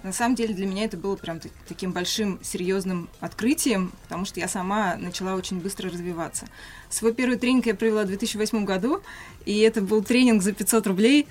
На 0.04 0.14
самом 0.14 0.36
деле 0.36 0.54
для 0.54 0.66
меня 0.66 0.86
это 0.86 0.98
было 0.98 1.16
прям 1.16 1.40
та- 1.40 1.50
таким 1.68 1.92
большим 1.92 2.40
серьезным 2.42 3.10
открытием, 3.20 3.92
потому 4.04 4.26
что 4.26 4.40
я 4.40 4.48
сама 4.48 4.96
начала 4.96 5.36
очень 5.36 5.60
быстро 5.60 5.90
развиваться. 5.90 6.48
Свой 6.90 7.14
первый 7.14 7.38
тренинг 7.38 7.66
я 7.66 7.76
провела 7.76 8.04
в 8.04 8.08
2008 8.08 8.66
году, 8.66 9.02
и 9.46 9.60
это 9.60 9.82
был 9.82 10.04
тренинг 10.04 10.42
за 10.42 10.54
500 10.54 10.88
рублей. 10.88 11.28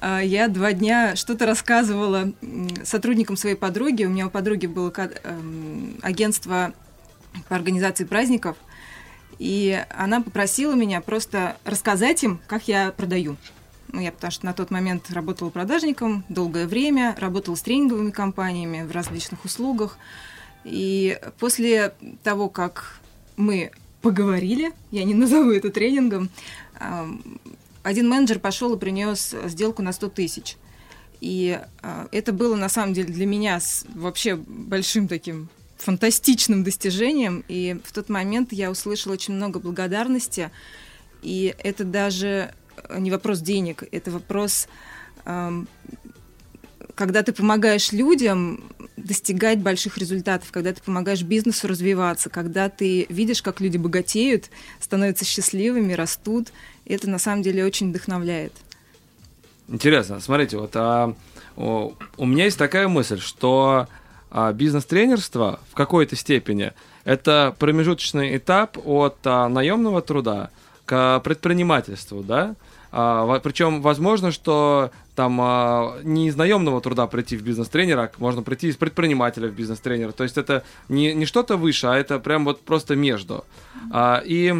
А, 0.00 0.20
Я 0.20 0.48
два 0.48 0.72
дня 0.72 1.16
что-то 1.16 1.46
рассказывала 1.46 2.32
сотрудникам 2.84 3.36
своей 3.36 3.56
подруги. 3.56 4.04
У 4.04 4.10
меня 4.10 4.26
у 4.26 4.30
подруги 4.30 4.66
было 4.66 4.92
эм, 5.24 5.98
агентство 6.02 6.72
по 7.48 7.56
организации 7.56 8.04
праздников, 8.04 8.56
и 9.38 9.82
она 9.90 10.20
попросила 10.20 10.74
меня 10.74 11.00
просто 11.00 11.56
рассказать 11.64 12.22
им, 12.22 12.40
как 12.46 12.68
я 12.68 12.92
продаю. 12.92 13.36
Ну, 13.92 14.00
я 14.00 14.12
потому 14.12 14.30
что 14.30 14.46
на 14.46 14.52
тот 14.52 14.70
момент 14.70 15.10
работала 15.10 15.50
продажником 15.50 16.24
долгое 16.28 16.66
время, 16.66 17.16
работала 17.18 17.54
с 17.54 17.62
тренинговыми 17.62 18.10
компаниями 18.10 18.86
в 18.86 18.92
различных 18.92 19.44
услугах. 19.44 19.98
И 20.64 21.18
после 21.38 21.94
того, 22.22 22.48
как 22.48 23.00
мы 23.36 23.72
поговорили, 24.02 24.72
я 24.90 25.04
не 25.04 25.14
назову 25.14 25.50
это 25.50 25.70
тренингом, 25.70 26.30
один 27.82 28.08
менеджер 28.08 28.38
пошел 28.38 28.74
и 28.74 28.78
принес 28.78 29.34
сделку 29.46 29.82
на 29.82 29.92
100 29.92 30.08
тысяч. 30.10 30.56
И 31.20 31.60
а, 31.82 32.08
это 32.12 32.32
было 32.32 32.56
на 32.56 32.68
самом 32.68 32.94
деле 32.94 33.12
для 33.12 33.26
меня 33.26 33.60
вообще 33.94 34.36
большим 34.36 35.06
таким 35.08 35.48
фантастичным 35.76 36.64
достижением. 36.64 37.44
И 37.48 37.78
в 37.84 37.92
тот 37.92 38.08
момент 38.08 38.52
я 38.52 38.70
услышала 38.70 39.14
очень 39.14 39.34
много 39.34 39.60
благодарности. 39.60 40.50
И 41.22 41.54
это 41.58 41.84
даже 41.84 42.54
не 42.96 43.10
вопрос 43.10 43.40
денег, 43.40 43.84
это 43.92 44.10
вопрос, 44.10 44.68
когда 47.00 47.22
ты 47.22 47.32
помогаешь 47.32 47.92
людям 47.92 48.64
достигать 48.96 49.58
больших 49.58 49.98
результатов, 49.98 50.50
когда 50.52 50.72
ты 50.72 50.82
помогаешь 50.82 51.22
бизнесу 51.22 51.66
развиваться, 51.68 52.30
когда 52.30 52.68
ты 52.68 53.06
видишь, 53.08 53.42
как 53.42 53.60
люди 53.60 53.76
богатеют, 53.76 54.50
становятся 54.80 55.24
счастливыми, 55.24 55.92
растут. 55.94 56.52
Это 56.86 57.08
на 57.08 57.18
самом 57.18 57.42
деле 57.42 57.64
очень 57.64 57.90
вдохновляет. 57.90 58.52
Интересно, 59.68 60.20
смотрите, 60.20 60.58
вот 60.58 60.72
а, 60.74 61.14
о, 61.56 61.94
у 62.16 62.26
меня 62.26 62.44
есть 62.44 62.58
такая 62.58 62.88
мысль, 62.88 63.20
что 63.20 63.86
а, 64.30 64.52
бизнес-тренерство 64.52 65.60
в 65.70 65.74
какой-то 65.74 66.16
степени 66.16 66.72
это 67.04 67.54
промежуточный 67.58 68.36
этап 68.36 68.78
от 68.84 69.18
а, 69.24 69.48
наемного 69.48 70.02
труда 70.02 70.50
к 70.90 71.20
предпринимательству, 71.20 72.24
да? 72.24 72.56
А, 72.90 73.38
причем 73.38 73.80
возможно, 73.80 74.32
что 74.32 74.90
там 75.14 75.40
а, 75.40 76.00
не 76.02 76.26
из 76.26 76.34
наемного 76.34 76.80
труда 76.80 77.06
прийти 77.06 77.36
в 77.36 77.42
бизнес-тренера, 77.42 78.02
а 78.02 78.10
можно 78.18 78.42
прийти 78.42 78.66
из 78.66 78.76
предпринимателя 78.76 79.46
в 79.48 79.52
бизнес-тренера. 79.52 80.10
То 80.10 80.24
есть 80.24 80.36
это 80.36 80.64
не, 80.88 81.14
не 81.14 81.26
что-то 81.26 81.56
выше, 81.56 81.86
а 81.86 81.96
это 81.96 82.18
прям 82.18 82.44
вот 82.44 82.62
просто 82.62 82.96
между. 82.96 83.44
А, 83.92 84.20
и 84.24 84.52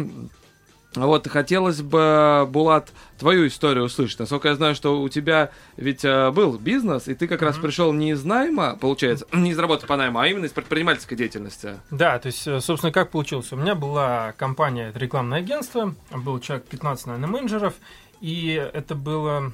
вот 0.95 1.27
хотелось 1.27 1.81
бы, 1.81 2.45
Булат, 2.49 2.91
твою 3.17 3.47
историю 3.47 3.85
услышать. 3.85 4.19
Насколько 4.19 4.49
я 4.49 4.55
знаю, 4.55 4.75
что 4.75 5.01
у 5.01 5.07
тебя 5.07 5.51
ведь 5.77 6.03
э, 6.03 6.31
был 6.31 6.57
бизнес, 6.57 7.07
и 7.07 7.15
ты 7.15 7.27
как 7.27 7.41
mm-hmm. 7.41 7.45
раз 7.45 7.57
пришел 7.57 7.93
не 7.93 8.11
из 8.11 8.25
найма, 8.25 8.75
получается, 8.75 9.25
не 9.33 9.51
из 9.51 9.59
работы 9.59 9.87
по 9.87 9.95
найму, 9.95 10.19
а 10.19 10.27
именно 10.27 10.45
из 10.45 10.51
предпринимательской 10.51 11.15
деятельности. 11.15 11.79
Да, 11.91 12.19
то 12.19 12.27
есть, 12.27 12.45
э, 12.45 12.59
собственно, 12.59 12.91
как 12.91 13.09
получилось? 13.09 13.51
У 13.53 13.55
меня 13.55 13.75
была 13.75 14.33
компания, 14.33 14.89
это 14.89 14.99
рекламное 14.99 15.39
агентство, 15.39 15.95
был 16.11 16.39
человек 16.39 16.65
15, 16.65 17.05
наверное, 17.07 17.29
менеджеров, 17.29 17.73
и 18.19 18.69
это 18.73 18.95
было 18.95 19.53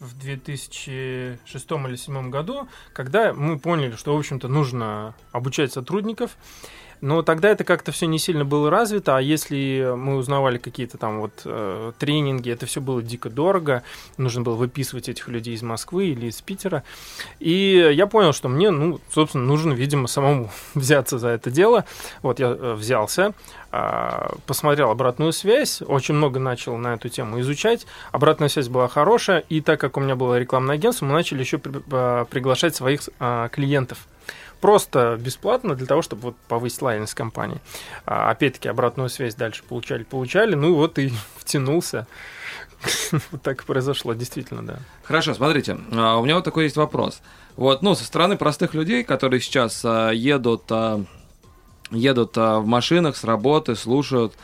в 0.00 0.18
2006 0.18 1.70
или 1.70 1.86
2007 1.86 2.30
году, 2.30 2.68
когда 2.92 3.32
мы 3.32 3.58
поняли, 3.58 3.96
что, 3.96 4.14
в 4.14 4.18
общем-то, 4.18 4.48
нужно 4.48 5.14
обучать 5.32 5.72
сотрудников. 5.72 6.36
Но 7.00 7.22
тогда 7.22 7.50
это 7.50 7.64
как-то 7.64 7.92
все 7.92 8.06
не 8.06 8.18
сильно 8.18 8.44
было 8.44 8.70
развито, 8.70 9.16
а 9.16 9.20
если 9.20 9.94
мы 9.96 10.16
узнавали 10.16 10.58
какие-то 10.58 10.98
там 10.98 11.20
вот 11.20 11.42
э, 11.44 11.92
тренинги, 11.98 12.50
это 12.50 12.66
все 12.66 12.80
было 12.80 13.02
дико 13.02 13.30
дорого, 13.30 13.82
нужно 14.16 14.42
было 14.42 14.54
выписывать 14.54 15.08
этих 15.08 15.28
людей 15.28 15.54
из 15.54 15.62
Москвы 15.62 16.08
или 16.08 16.26
из 16.26 16.40
Питера. 16.42 16.82
И 17.38 17.90
я 17.94 18.06
понял, 18.06 18.32
что 18.32 18.48
мне, 18.48 18.70
ну, 18.70 19.00
собственно, 19.12 19.44
нужно, 19.44 19.72
видимо, 19.72 20.08
самому 20.08 20.50
взяться 20.74 21.18
за 21.18 21.28
это 21.28 21.50
дело. 21.50 21.84
Вот 22.22 22.40
я 22.40 22.48
э, 22.48 22.74
взялся, 22.74 23.32
э, 23.70 24.28
посмотрел 24.46 24.90
обратную 24.90 25.32
связь, 25.32 25.82
очень 25.82 26.14
много 26.14 26.40
начал 26.40 26.76
на 26.76 26.94
эту 26.94 27.08
тему 27.08 27.40
изучать. 27.40 27.86
Обратная 28.10 28.48
связь 28.48 28.68
была 28.68 28.88
хорошая, 28.88 29.40
и 29.48 29.60
так 29.60 29.80
как 29.80 29.96
у 29.96 30.00
меня 30.00 30.16
было 30.16 30.38
рекламное 30.38 30.74
агентство, 30.74 31.06
мы 31.06 31.12
начали 31.12 31.40
еще 31.40 31.58
при, 31.58 31.80
э, 31.90 32.24
приглашать 32.28 32.74
своих 32.74 33.02
э, 33.20 33.48
клиентов 33.52 33.98
просто 34.60 35.18
бесплатно 35.20 35.74
для 35.74 35.86
того, 35.86 36.02
чтобы 36.02 36.22
вот 36.22 36.36
повысить 36.48 36.82
лояльность 36.82 37.14
компании. 37.14 37.60
А, 38.06 38.30
опять-таки, 38.30 38.68
обратную 38.68 39.08
связь 39.08 39.34
дальше 39.34 39.62
получали, 39.62 40.04
получали, 40.04 40.54
ну 40.54 40.74
вот 40.74 40.98
и 40.98 41.12
втянулся. 41.36 42.06
Вот 43.32 43.42
так 43.42 43.62
и 43.62 43.66
произошло, 43.66 44.14
действительно, 44.14 44.64
да. 44.64 44.78
Хорошо, 45.02 45.34
смотрите, 45.34 45.78
а, 45.92 46.16
у 46.18 46.24
меня 46.24 46.36
вот 46.36 46.44
такой 46.44 46.64
есть 46.64 46.76
вопрос. 46.76 47.20
Вот, 47.56 47.82
ну, 47.82 47.94
со 47.94 48.04
стороны 48.04 48.36
простых 48.36 48.74
людей, 48.74 49.02
которые 49.02 49.40
сейчас 49.40 49.82
а, 49.84 50.10
едут, 50.10 50.62
а, 50.70 51.04
едут 51.90 52.36
в 52.36 52.64
машинах 52.64 53.16
с 53.16 53.24
работы, 53.24 53.74
слушают, 53.74 54.34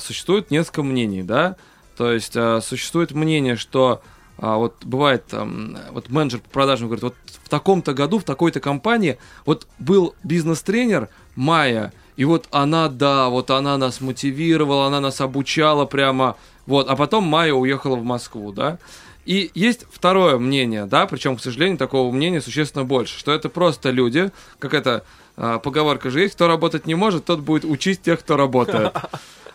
существует 0.00 0.50
несколько 0.50 0.82
мнений, 0.82 1.22
да? 1.22 1.56
То 1.96 2.10
есть 2.10 2.34
существует 2.64 3.10
мнение, 3.10 3.56
что 3.56 4.00
а, 4.38 4.56
вот 4.56 4.74
бывает, 4.84 5.26
там, 5.26 5.76
вот 5.90 6.08
менеджер 6.08 6.40
по 6.40 6.50
продажам 6.50 6.88
говорит, 6.88 7.02
вот 7.02 7.14
в 7.42 7.48
таком-то 7.48 7.94
году, 7.94 8.18
в 8.18 8.24
такой-то 8.24 8.60
компании, 8.60 9.18
вот 9.44 9.66
был 9.78 10.14
бизнес-тренер 10.24 11.08
Майя, 11.36 11.92
и 12.16 12.24
вот 12.24 12.46
она, 12.50 12.88
да, 12.88 13.28
вот 13.28 13.50
она 13.50 13.78
нас 13.78 14.00
мотивировала, 14.00 14.86
она 14.86 15.00
нас 15.00 15.20
обучала 15.20 15.86
прямо, 15.86 16.36
вот, 16.66 16.88
а 16.88 16.96
потом 16.96 17.24
Майя 17.24 17.54
уехала 17.54 17.96
в 17.96 18.04
Москву, 18.04 18.52
да. 18.52 18.78
И 19.24 19.50
есть 19.54 19.86
второе 19.90 20.38
мнение, 20.38 20.86
да, 20.86 21.06
причем, 21.06 21.36
к 21.36 21.42
сожалению, 21.42 21.78
такого 21.78 22.12
мнения 22.12 22.40
существенно 22.40 22.84
больше, 22.84 23.16
что 23.18 23.32
это 23.32 23.48
просто 23.48 23.90
люди, 23.90 24.32
как 24.58 24.74
это 24.74 25.04
а, 25.36 25.58
поговорка 25.58 26.10
же 26.10 26.20
есть, 26.20 26.34
кто 26.34 26.48
работать 26.48 26.86
не 26.86 26.94
может, 26.94 27.24
тот 27.24 27.40
будет 27.40 27.64
учить 27.64 28.02
тех, 28.02 28.20
кто 28.20 28.36
работает. 28.36 28.92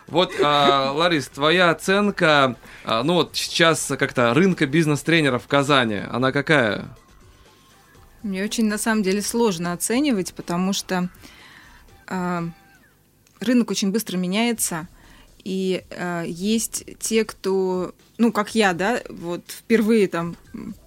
Вот, 0.08 0.34
а, 0.42 0.92
Ларис, 0.94 1.28
твоя 1.28 1.70
оценка, 1.70 2.56
а, 2.86 3.04
ну 3.04 3.16
вот 3.16 3.36
сейчас 3.36 3.92
как-то 4.00 4.34
рынка 4.34 4.66
бизнес-тренеров 4.66 5.44
в 5.44 5.48
Казани, 5.48 6.02
она 6.10 6.32
какая? 6.32 6.96
Мне 8.24 8.44
очень, 8.44 8.66
на 8.66 8.78
самом 8.78 9.04
деле, 9.04 9.22
сложно 9.22 9.74
оценивать, 9.74 10.34
потому 10.34 10.74
что 10.74 11.10
э, 12.08 12.42
рынок 13.40 13.72
очень 13.72 13.92
быстро 13.92 14.18
меняется, 14.18 14.88
и 15.44 15.84
э, 15.90 16.24
есть 16.28 16.86
те, 17.00 17.24
кто, 17.24 17.94
ну, 18.18 18.32
как 18.32 18.56
я, 18.56 18.74
да, 18.74 19.02
вот 19.10 19.44
впервые 19.48 20.08
там 20.08 20.36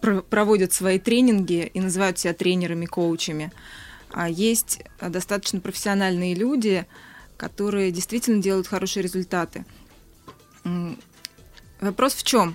пр- 0.00 0.23
проводят 0.23 0.73
свои 0.73 0.99
тренинги 0.99 1.71
и 1.73 1.81
называют 1.81 2.19
себя 2.19 2.35
тренерами, 2.35 2.87
коучами, 2.87 3.53
а 4.12 4.29
есть 4.29 4.83
достаточно 5.00 5.61
профессиональные 5.61 6.35
люди, 6.35 6.85
которые 7.40 7.90
действительно 7.90 8.42
делают 8.42 8.66
хорошие 8.66 9.02
результаты. 9.02 9.64
Вопрос 11.80 12.12
в 12.12 12.23
чем? 12.23 12.54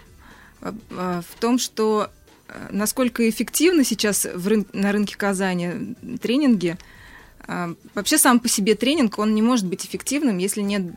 В 0.62 1.26
том, 1.40 1.58
что 1.58 2.12
э, 2.48 2.68
насколько 2.72 3.28
эффективны 3.28 3.84
сейчас 3.84 4.26
в 4.26 4.48
рын- 4.48 4.68
на 4.74 4.92
рынке 4.92 5.18
Казани 5.18 5.96
тренинги. 6.22 6.78
Вообще 7.94 8.18
сам 8.18 8.40
по 8.40 8.48
себе 8.48 8.74
тренинг, 8.74 9.20
он 9.20 9.36
не 9.36 9.42
может 9.42 9.68
быть 9.68 9.86
эффективным, 9.86 10.40
если 10.40 10.62
нет 10.62 10.94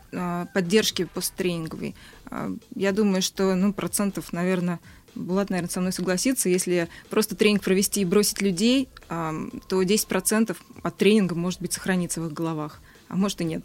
поддержки 0.54 1.04
посттренинговой. 1.04 1.94
Я 2.74 2.92
думаю, 2.92 3.20
что 3.20 3.54
ну, 3.54 3.74
процентов, 3.74 4.32
наверное, 4.32 4.80
Булат, 5.14 5.50
наверное, 5.50 5.70
со 5.70 5.80
мной 5.80 5.92
согласится, 5.92 6.48
если 6.48 6.88
просто 7.10 7.36
тренинг 7.36 7.62
провести 7.62 8.00
и 8.00 8.06
бросить 8.06 8.40
людей, 8.40 8.88
то 9.08 9.82
10% 9.82 10.56
от 10.82 10.96
тренинга, 10.96 11.34
может 11.34 11.60
быть, 11.60 11.74
сохранится 11.74 12.22
в 12.22 12.26
их 12.28 12.32
головах 12.32 12.80
а 13.08 13.16
может 13.16 13.40
и 13.40 13.44
нет. 13.44 13.64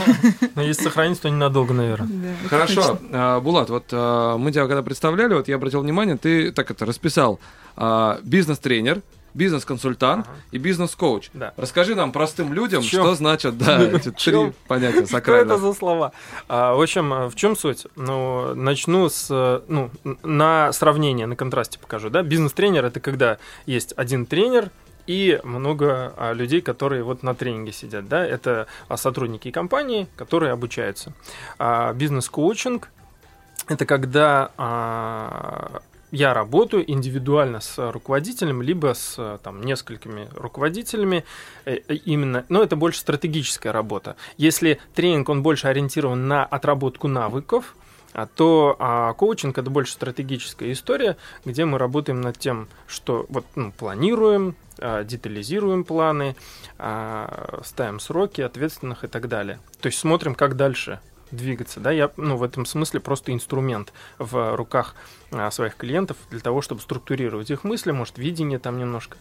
Но 0.54 0.62
если 0.62 0.84
сохранится, 0.84 1.22
то 1.22 1.30
ненадолго, 1.30 1.72
наверное. 1.72 2.36
Хорошо. 2.48 2.98
А, 3.12 3.40
Булат, 3.40 3.70
вот 3.70 3.86
а, 3.92 4.36
мы 4.36 4.52
тебя 4.52 4.66
когда 4.66 4.82
представляли, 4.82 5.34
вот 5.34 5.48
я 5.48 5.56
обратил 5.56 5.80
внимание, 5.80 6.16
ты 6.16 6.52
так 6.52 6.70
это 6.70 6.84
расписал. 6.84 7.40
А, 7.74 8.20
бизнес-тренер, 8.22 9.00
бизнес-консультант 9.34 10.26
ага. 10.26 10.36
и 10.50 10.58
бизнес-коуч. 10.58 11.30
Да. 11.32 11.54
Расскажи 11.56 11.94
нам, 11.94 12.12
простым 12.12 12.52
людям, 12.52 12.82
чем? 12.82 13.02
что 13.02 13.14
значат 13.14 13.56
да, 13.56 13.82
эти 13.92 14.10
три 14.10 14.52
понятия 14.68 15.06
сакральных. 15.06 15.46
Что 15.46 15.56
это 15.56 15.58
за 15.58 15.72
слова? 15.72 16.12
А, 16.48 16.74
в 16.74 16.80
общем, 16.82 17.28
в 17.28 17.34
чем 17.34 17.56
суть? 17.56 17.86
Ну, 17.96 18.54
начну 18.54 19.08
с, 19.08 19.62
ну, 19.68 19.90
на 20.22 20.72
сравнение, 20.72 21.26
на 21.26 21.36
контрасте 21.36 21.78
покажу. 21.78 22.10
Да? 22.10 22.22
Бизнес-тренер— 22.22 22.84
это 22.86 23.00
когда 23.00 23.38
есть 23.64 23.94
один 23.96 24.26
тренер, 24.26 24.70
и 25.06 25.40
много 25.44 26.14
а, 26.16 26.32
людей, 26.32 26.60
которые 26.60 27.02
вот 27.02 27.22
на 27.22 27.34
тренинге 27.34 27.72
сидят, 27.72 28.08
да, 28.08 28.24
это 28.24 28.66
а, 28.88 28.96
сотрудники 28.96 29.50
компании, 29.50 30.08
которые 30.16 30.52
обучаются. 30.52 31.12
А, 31.58 31.92
бизнес-коучинг– 31.92 32.88
это 33.68 33.86
когда 33.86 34.50
а, 34.56 35.82
я 36.12 36.34
работаю 36.34 36.88
индивидуально 36.88 37.60
с 37.60 37.90
руководителем, 37.90 38.60
либо 38.60 38.92
с 38.94 39.40
там, 39.42 39.62
несколькими 39.62 40.28
руководителями, 40.34 41.24
э, 41.64 41.78
э, 41.88 41.94
именно, 41.94 42.44
но 42.50 42.62
это 42.62 42.76
больше 42.76 43.00
стратегическая 43.00 43.72
работа. 43.72 44.16
Если 44.36 44.78
тренинг, 44.94 45.30
он 45.30 45.42
больше 45.42 45.68
ориентирован 45.68 46.28
на 46.28 46.44
отработку 46.44 47.08
навыков, 47.08 47.74
а 48.12 48.26
то 48.26 48.76
а, 48.78 49.12
коучинг 49.14 49.58
это 49.58 49.70
больше 49.70 49.92
стратегическая 49.92 50.70
история, 50.72 51.16
где 51.44 51.64
мы 51.64 51.78
работаем 51.78 52.20
над 52.20 52.38
тем, 52.38 52.68
что 52.86 53.26
вот 53.28 53.44
ну, 53.54 53.72
планируем, 53.72 54.56
а, 54.78 55.04
детализируем 55.04 55.84
планы, 55.84 56.36
а, 56.78 57.60
ставим 57.64 58.00
сроки 58.00 58.40
ответственных 58.40 59.04
и 59.04 59.08
так 59.08 59.28
далее. 59.28 59.58
То 59.80 59.86
есть 59.86 59.98
смотрим, 59.98 60.34
как 60.34 60.56
дальше 60.56 61.00
двигаться. 61.32 61.80
Да? 61.80 61.90
Я 61.90 62.10
ну, 62.16 62.36
в 62.36 62.42
этом 62.42 62.66
смысле 62.66 63.00
просто 63.00 63.32
инструмент 63.32 63.92
в 64.18 64.54
руках 64.54 64.94
а, 65.30 65.50
своих 65.50 65.76
клиентов 65.76 66.16
для 66.30 66.40
того, 66.40 66.62
чтобы 66.62 66.80
структурировать 66.80 67.50
их 67.50 67.64
мысли, 67.64 67.90
может, 67.90 68.18
видение 68.18 68.58
там 68.58 68.78
немножко 68.78 69.16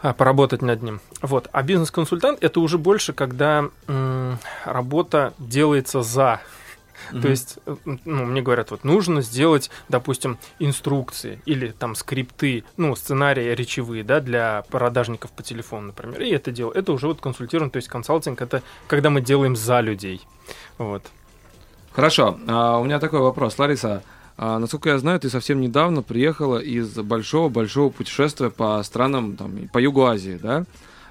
а, 0.00 0.12
поработать 0.12 0.62
над 0.62 0.82
ним. 0.82 1.00
Вот. 1.22 1.48
А 1.52 1.62
бизнес-консультант 1.62 2.42
это 2.42 2.60
уже 2.60 2.78
больше, 2.78 3.12
когда 3.12 3.68
м, 3.88 4.38
работа 4.64 5.34
делается 5.38 6.02
за 6.02 6.40
Mm-hmm. 7.12 7.20
То 7.20 7.28
есть, 7.28 7.58
э, 7.66 7.76
ну, 8.04 8.24
мне 8.24 8.42
говорят, 8.42 8.70
вот 8.70 8.84
нужно 8.84 9.22
сделать, 9.22 9.70
допустим, 9.88 10.38
инструкции 10.58 11.40
или 11.46 11.68
там 11.68 11.94
скрипты, 11.94 12.64
ну, 12.76 12.94
сценарии 12.96 13.54
речевые, 13.54 14.04
да, 14.04 14.20
для 14.20 14.64
продажников 14.70 15.30
по 15.32 15.42
телефону, 15.42 15.88
например. 15.88 16.22
И 16.22 16.30
это 16.30 16.50
дело, 16.50 16.72
это 16.72 16.92
уже 16.92 17.06
вот 17.06 17.20
консультирование, 17.20 17.70
то 17.70 17.78
есть 17.78 17.88
консалтинг, 17.88 18.40
это 18.40 18.62
когда 18.86 19.10
мы 19.10 19.20
делаем 19.20 19.56
за 19.56 19.80
людей. 19.80 20.20
Вот. 20.78 21.02
Хорошо. 21.92 22.38
А, 22.46 22.78
у 22.78 22.84
меня 22.84 23.00
такой 23.00 23.20
вопрос, 23.20 23.58
Лариса. 23.58 24.02
А, 24.36 24.60
насколько 24.60 24.90
я 24.90 24.98
знаю, 24.98 25.18
ты 25.18 25.30
совсем 25.30 25.60
недавно 25.60 26.02
приехала 26.02 26.58
из 26.58 26.94
большого-большого 26.94 27.90
путешествия 27.90 28.50
по 28.50 28.80
странам, 28.84 29.36
там, 29.36 29.68
по 29.72 29.78
Югу 29.78 30.06
Азии, 30.06 30.38
да? 30.40 30.64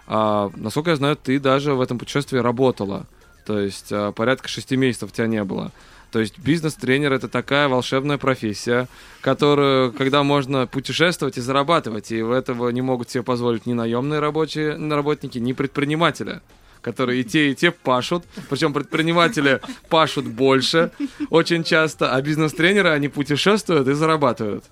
А, 0.08 0.50
насколько 0.56 0.91
я 0.91 0.96
знаю, 0.96 1.17
ты 1.17 1.38
даже 1.39 1.74
в 1.74 1.82
этом 1.82 2.00
путешествии 2.00 2.38
работала. 2.38 3.06
То 3.48 3.62
есть 3.62 3.88
а, 3.92 4.12
порядка 4.12 4.50
шести 4.50 4.75
месяцев 4.75 5.13
тебя 5.13 5.25
не 5.25 5.42
было. 5.46 5.72
То 6.12 6.20
есть 6.20 6.38
бизнес-тренер 6.38 7.13
это 7.13 7.30
такая 7.30 7.70
волшебная 7.70 8.18
профессия, 8.18 8.89
которую, 9.22 9.94
когда 9.94 10.22
можно 10.24 10.68
путешествовать 10.68 11.38
и 11.38 11.42
зарабатывать, 11.42 12.12
и 12.12 12.18
этого 12.18 12.68
не 12.70 12.82
могут 12.82 13.10
себе 13.10 13.24
позволить 13.24 13.66
ни 13.66 13.72
наемные 13.72 14.20
рабочие 14.20 14.75
работники, 14.75 15.39
ни 15.39 15.54
предприниматели 15.54 16.42
которые 16.80 17.20
и 17.20 17.24
те, 17.25 17.51
и 17.51 17.56
те 17.56 17.72
пашут. 17.72 18.24
Причем 18.50 18.72
предприниматели 18.72 19.60
пашут 19.89 20.25
больше 20.25 20.92
очень 21.30 21.66
часто, 21.66 22.13
а 22.13 22.22
бизнес-тренеры, 22.22 22.89
они 22.92 23.10
путешествуют 23.10 23.89
и 23.89 23.94
зарабатывают. 23.94 24.63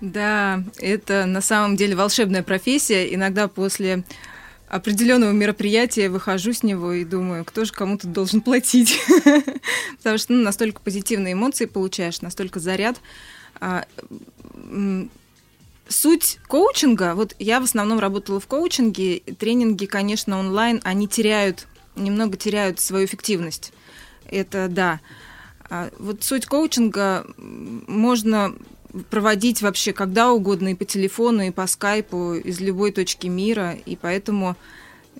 Да, 0.00 0.62
это 0.78 1.24
на 1.26 1.40
самом 1.40 1.74
деле 1.74 1.96
волшебная 1.96 2.44
профессия. 2.44 3.12
Иногда 3.12 3.48
после 3.48 4.04
определенного 4.74 5.30
мероприятия 5.30 6.08
выхожу 6.08 6.52
с 6.52 6.64
него 6.64 6.92
и 6.92 7.04
думаю, 7.04 7.44
кто 7.44 7.64
же 7.64 7.72
кому-то 7.72 8.08
должен 8.08 8.40
платить. 8.40 8.98
Потому 9.98 10.18
что 10.18 10.32
ну, 10.32 10.42
настолько 10.42 10.80
позитивные 10.80 11.34
эмоции 11.34 11.66
получаешь, 11.66 12.22
настолько 12.22 12.58
заряд. 12.58 13.00
А, 13.60 13.84
суть 15.88 16.40
коучинга, 16.48 17.14
вот 17.14 17.36
я 17.38 17.60
в 17.60 17.64
основном 17.64 18.00
работала 18.00 18.40
в 18.40 18.48
коучинге, 18.48 19.20
тренинги, 19.38 19.86
конечно, 19.86 20.40
онлайн, 20.40 20.80
они 20.82 21.06
теряют, 21.06 21.68
немного 21.94 22.36
теряют 22.36 22.80
свою 22.80 23.06
эффективность. 23.06 23.72
Это 24.28 24.66
да. 24.68 25.00
А 25.70 25.90
вот 26.00 26.24
суть 26.24 26.46
коучинга 26.46 27.24
можно 27.36 28.56
проводить 29.10 29.62
вообще 29.62 29.92
когда 29.92 30.32
угодно, 30.32 30.68
и 30.68 30.74
по 30.74 30.84
телефону, 30.84 31.42
и 31.42 31.50
по 31.50 31.66
скайпу, 31.66 32.34
из 32.34 32.60
любой 32.60 32.92
точки 32.92 33.26
мира. 33.26 33.76
И 33.86 33.96
поэтому, 33.96 34.56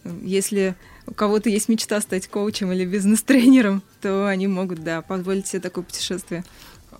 э, 0.04 0.10
если 0.22 0.74
у 1.06 1.12
кого-то 1.12 1.50
есть 1.50 1.68
мечта 1.68 2.00
стать 2.00 2.28
коучем 2.28 2.72
или 2.72 2.84
бизнес-тренером, 2.84 3.82
то 4.00 4.26
они 4.26 4.46
могут, 4.46 4.82
да, 4.82 5.02
позволить 5.02 5.46
себе 5.46 5.60
такое 5.60 5.84
путешествие. 5.84 6.44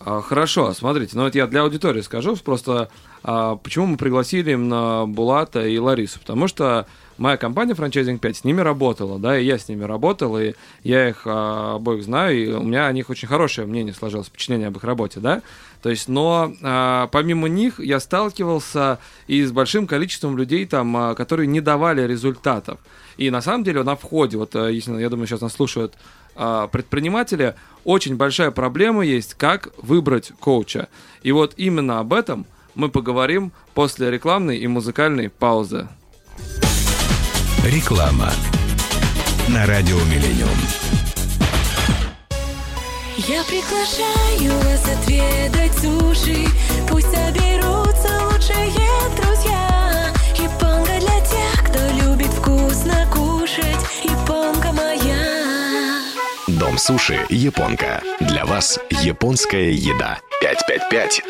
А, 0.01 0.21
хорошо, 0.21 0.73
смотрите, 0.75 1.17
ну 1.17 1.23
вот 1.23 1.35
я 1.35 1.47
для 1.47 1.63
аудитории 1.63 2.01
скажу 2.01 2.37
просто, 2.37 2.91
а, 3.23 3.57
почему 3.57 3.87
мы 3.87 3.97
пригласили 3.97 4.53
именно 4.53 5.05
Булата 5.07 5.67
и 5.67 5.79
Ларису, 5.79 6.19
потому 6.19 6.49
что 6.49 6.87
моя 7.19 7.37
компания 7.37 7.75
Franchising 7.75 8.19
5 8.19 8.37
с 8.37 8.45
ними 8.45 8.61
работала, 8.61 9.19
да, 9.19 9.39
и 9.39 9.45
я 9.45 9.59
с 9.59 9.69
ними 9.69 9.85
работал, 9.85 10.39
и 10.39 10.55
я 10.83 11.09
их 11.09 11.23
а, 11.25 11.77
обоих 11.77 12.05
знаю, 12.05 12.37
и 12.37 12.53
у 12.53 12.63
меня 12.63 12.87
о 12.87 12.93
них 12.93 13.11
очень 13.11 13.29
хорошее 13.29 13.67
мнение 13.67 13.95
сложилось, 13.95 14.29
впечатление 14.29 14.69
об 14.69 14.77
их 14.77 14.85
работе, 14.85 15.21
да, 15.21 15.43
то 15.83 15.91
есть, 15.91 16.09
но 16.09 16.53
а, 16.63 17.09
помимо 17.09 17.49
них 17.49 17.79
я 17.79 18.01
сталкивался 18.01 18.99
и 19.27 19.43
с 19.43 19.53
большим 19.53 19.87
количеством 19.87 20.37
людей 20.37 20.67
там, 20.67 20.97
а, 20.97 21.15
которые 21.15 21.47
не 21.47 21.61
давали 21.61 22.07
результатов, 22.07 22.79
и 23.17 23.31
на 23.31 23.41
самом 23.41 23.65
деле 23.65 23.83
на 23.83 23.97
входе, 23.97 24.37
вот 24.37 24.57
а, 24.57 24.69
если, 24.69 25.01
я 25.01 25.09
думаю, 25.09 25.27
сейчас 25.27 25.41
нас 25.41 25.53
слушают 25.53 25.95
а, 26.37 26.67
предприниматели, 26.69 27.55
очень 27.85 28.17
большая 28.17 28.51
проблема 28.51 29.05
есть, 29.05 29.35
как 29.35 29.71
выбрать 29.79 30.33
коуча, 30.41 30.89
и 31.23 31.33
вот 31.33 31.55
именно 31.57 32.01
об 32.01 32.13
этом 32.13 32.47
мы 32.75 32.89
поговорим 32.89 33.53
после 33.75 34.11
рекламной 34.11 34.59
и 34.59 34.67
музыкальной 34.67 35.31
паузы. 35.31 35.89
Реклама 37.65 38.31
на 39.49 39.65
радио 39.65 39.97
Миллениум. 39.97 40.51
Я 43.17 43.43
приглашаю 43.45 44.53
вас 44.65 44.85
отведать 44.87 45.73
суши 45.79 46.47
Пусть 46.91 47.11
соберутся 47.11 48.11
лучшие 48.27 48.71
друзья 49.17 50.13
Японка 50.37 50.93
для 51.01 51.21
тех, 51.25 51.65
кто 51.65 51.79
любит 52.05 52.35
вкусно 52.35 53.07
кушать 53.11 53.87
Японка 54.03 54.71
моя 54.73 56.03
Дом 56.47 56.77
суши 56.77 57.25
«Японка». 57.31 58.03
Для 58.21 58.45
вас 58.45 58.79
японская 58.91 59.71
еда. 59.71 60.19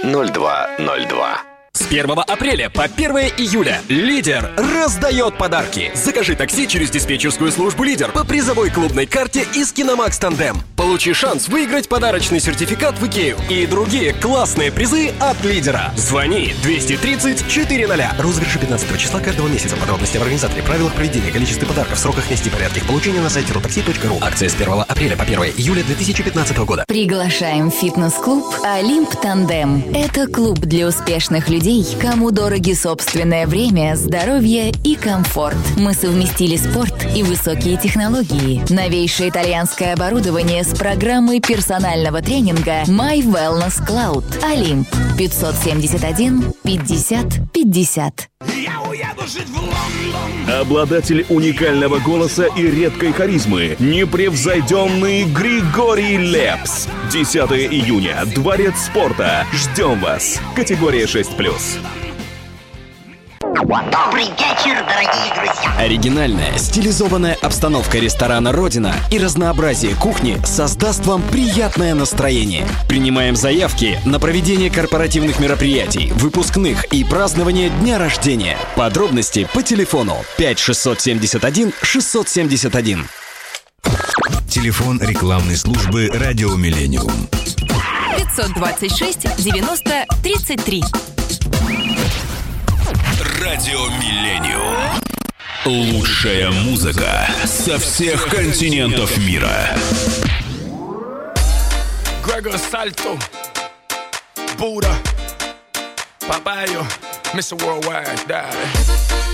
555-0202. 0.03 1.53
С 1.85 1.87
1 1.87 2.11
апреля 2.26 2.71
по 2.71 2.85
1 2.85 3.11
июля 3.37 3.83
«Лидер» 3.88 4.50
раздает 4.57 5.37
подарки. 5.37 5.93
Закажи 5.95 6.35
такси 6.35 6.67
через 6.67 6.88
диспетчерскую 6.88 7.53
службу 7.53 7.85
«Лидер» 7.85 8.11
по 8.11 8.25
призовой 8.25 8.71
клубной 8.71 9.05
карте 9.05 9.47
из 9.55 9.71
«Киномакс 9.71 10.19
Тандем». 10.19 10.62
Получи 10.76 11.12
шанс 11.12 11.47
выиграть 11.47 11.91
подарочный 11.91 12.41
сертификат 12.41 12.99
в 12.99 13.07
Икею 13.07 13.37
и 13.50 13.67
другие 13.67 14.14
классные 14.14 14.73
призы 14.73 15.12
от 15.21 15.45
«Лидера». 15.45 15.93
Звони 15.95 16.55
230 16.62 17.49
400. 17.49 18.16
Розыгрыши 18.18 18.59
15 18.59 18.99
числа 18.99 19.20
каждого 19.20 19.49
месяца. 19.49 19.77
Подробности 19.77 20.16
в 20.16 20.23
организаторе, 20.23 20.62
правилах 20.62 20.94
проведения, 20.94 21.31
количестве 21.31 21.66
подарков, 21.66 21.99
сроках 21.99 22.31
нести 22.31 22.49
порядке 22.49 22.81
их 22.81 22.87
получения 22.87 23.20
на 23.20 23.29
сайте 23.29 23.53
rotaxi.ru. 23.53 24.18
Акция 24.23 24.49
с 24.49 24.55
1 24.55 24.73
апреля 24.88 25.16
по 25.16 25.25
1 25.25 25.38
июля 25.59 25.83
2015 25.83 26.57
года. 26.59 26.85
Приглашаем 26.88 27.70
в 27.70 27.75
фитнес-клуб 27.75 28.55
«Олимп 28.64 29.14
Тандем». 29.20 29.85
Это 29.94 30.27
клуб 30.27 30.61
для 30.61 30.88
успешных 30.88 31.51
людей, 31.51 31.73
кому 32.00 32.30
дороги 32.30 32.72
собственное 32.72 33.46
время, 33.46 33.96
здоровье 33.96 34.70
и 34.84 34.94
комфорт. 34.94 35.56
Мы 35.76 35.92
совместили 35.94 36.56
спорт 36.56 36.94
и 37.16 37.22
высокие 37.22 37.76
технологии. 37.76 38.62
Новейшее 38.72 39.30
итальянское 39.30 39.94
оборудование 39.94 40.62
с 40.62 40.68
программой 40.68 41.40
персонального 41.40 42.22
тренинга 42.22 42.82
My 42.87 43.18
Wellness 43.22 43.84
Cloud. 43.87 44.24
Олимп 44.44 44.88
571 45.18 46.52
50 46.62 47.52
50. 47.52 48.28
Обладатель 50.61 51.26
уникального 51.28 51.98
голоса 51.98 52.46
и 52.57 52.62
редкой 52.62 53.12
харизмы. 53.12 53.76
Непревзойденный 53.78 55.24
Григорий 55.24 56.16
Лепс. 56.16 56.88
10 57.11 57.35
июня. 57.72 58.24
Дворец 58.35 58.74
спорта. 58.87 59.46
Ждем 59.52 60.00
вас. 60.00 60.40
Категория 60.54 61.04
6+. 61.04 62.04
Добрый 63.55 64.25
вечер, 64.25 64.85
дорогие 64.85 65.33
друзья! 65.33 65.77
Оригинальная, 65.79 66.59
стилизованная 66.59 67.38
обстановка 67.40 67.99
ресторана 67.99 68.51
«Родина» 68.51 68.97
и 69.12 69.19
разнообразие 69.19 69.95
кухни 69.95 70.40
создаст 70.45 71.07
вам 71.07 71.23
приятное 71.23 71.95
настроение. 71.95 72.67
Принимаем 72.88 73.37
заявки 73.37 74.01
на 74.05 74.19
проведение 74.19 74.71
корпоративных 74.71 75.38
мероприятий, 75.38 76.11
выпускных 76.17 76.85
и 76.87 77.05
празднование 77.05 77.71
дня 77.71 77.99
рождения. 77.99 78.59
Подробности 78.75 79.49
по 79.55 79.62
телефону 79.62 80.17
5 80.37 80.59
671 80.59 81.73
671. 81.81 83.07
Телефон 84.49 85.01
рекламной 85.01 85.57
службы 85.57 86.11
«Радио 86.12 86.57
Миллениум». 86.57 87.12
526 88.17 89.37
90 89.37 90.07
33. 90.25 90.83
Радио 93.44 93.88
Миллениум. 94.00 94.74
Лучшая 95.66 96.50
музыка 96.50 97.28
со 97.44 97.78
всех 97.78 98.26
континентов 98.28 99.18
мира. 99.18 99.76
Gregor 102.24 102.59
Salto, 102.59 103.18
Buddha, 104.57 104.94
Papayo, 106.26 106.87
Mr. 107.35 107.62
Worldwide, 107.62 108.24
dale. 108.26 108.48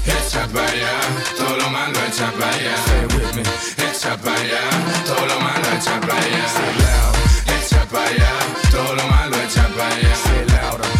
Echa 0.04 0.44
para 0.52 0.66
allá, 0.66 0.98
todo 1.38 1.56
lo 1.56 1.70
malo 1.70 1.94
echa 2.08 2.32
para 2.32 2.50
allá. 2.50 2.74
It 3.04 3.14
with 3.14 3.36
me. 3.36 3.42
Echa 3.78 4.16
para 4.16 4.34
allá, 4.34 4.60
todo 5.06 5.24
lo 5.24 5.38
malo 5.38 5.66
echa 5.78 6.00
para 6.00 6.14
allá. 6.14 6.44
It 6.66 6.76
loud. 6.82 7.14
Echa 7.46 7.86
para 7.88 8.08
allá, 8.08 8.32
todo 8.72 8.92
lo 8.96 9.06
malo 9.06 9.36
echa 9.36 9.68
para 9.68 9.94
allá. 9.94 10.12
It 10.40 10.50
louder. 10.50 10.99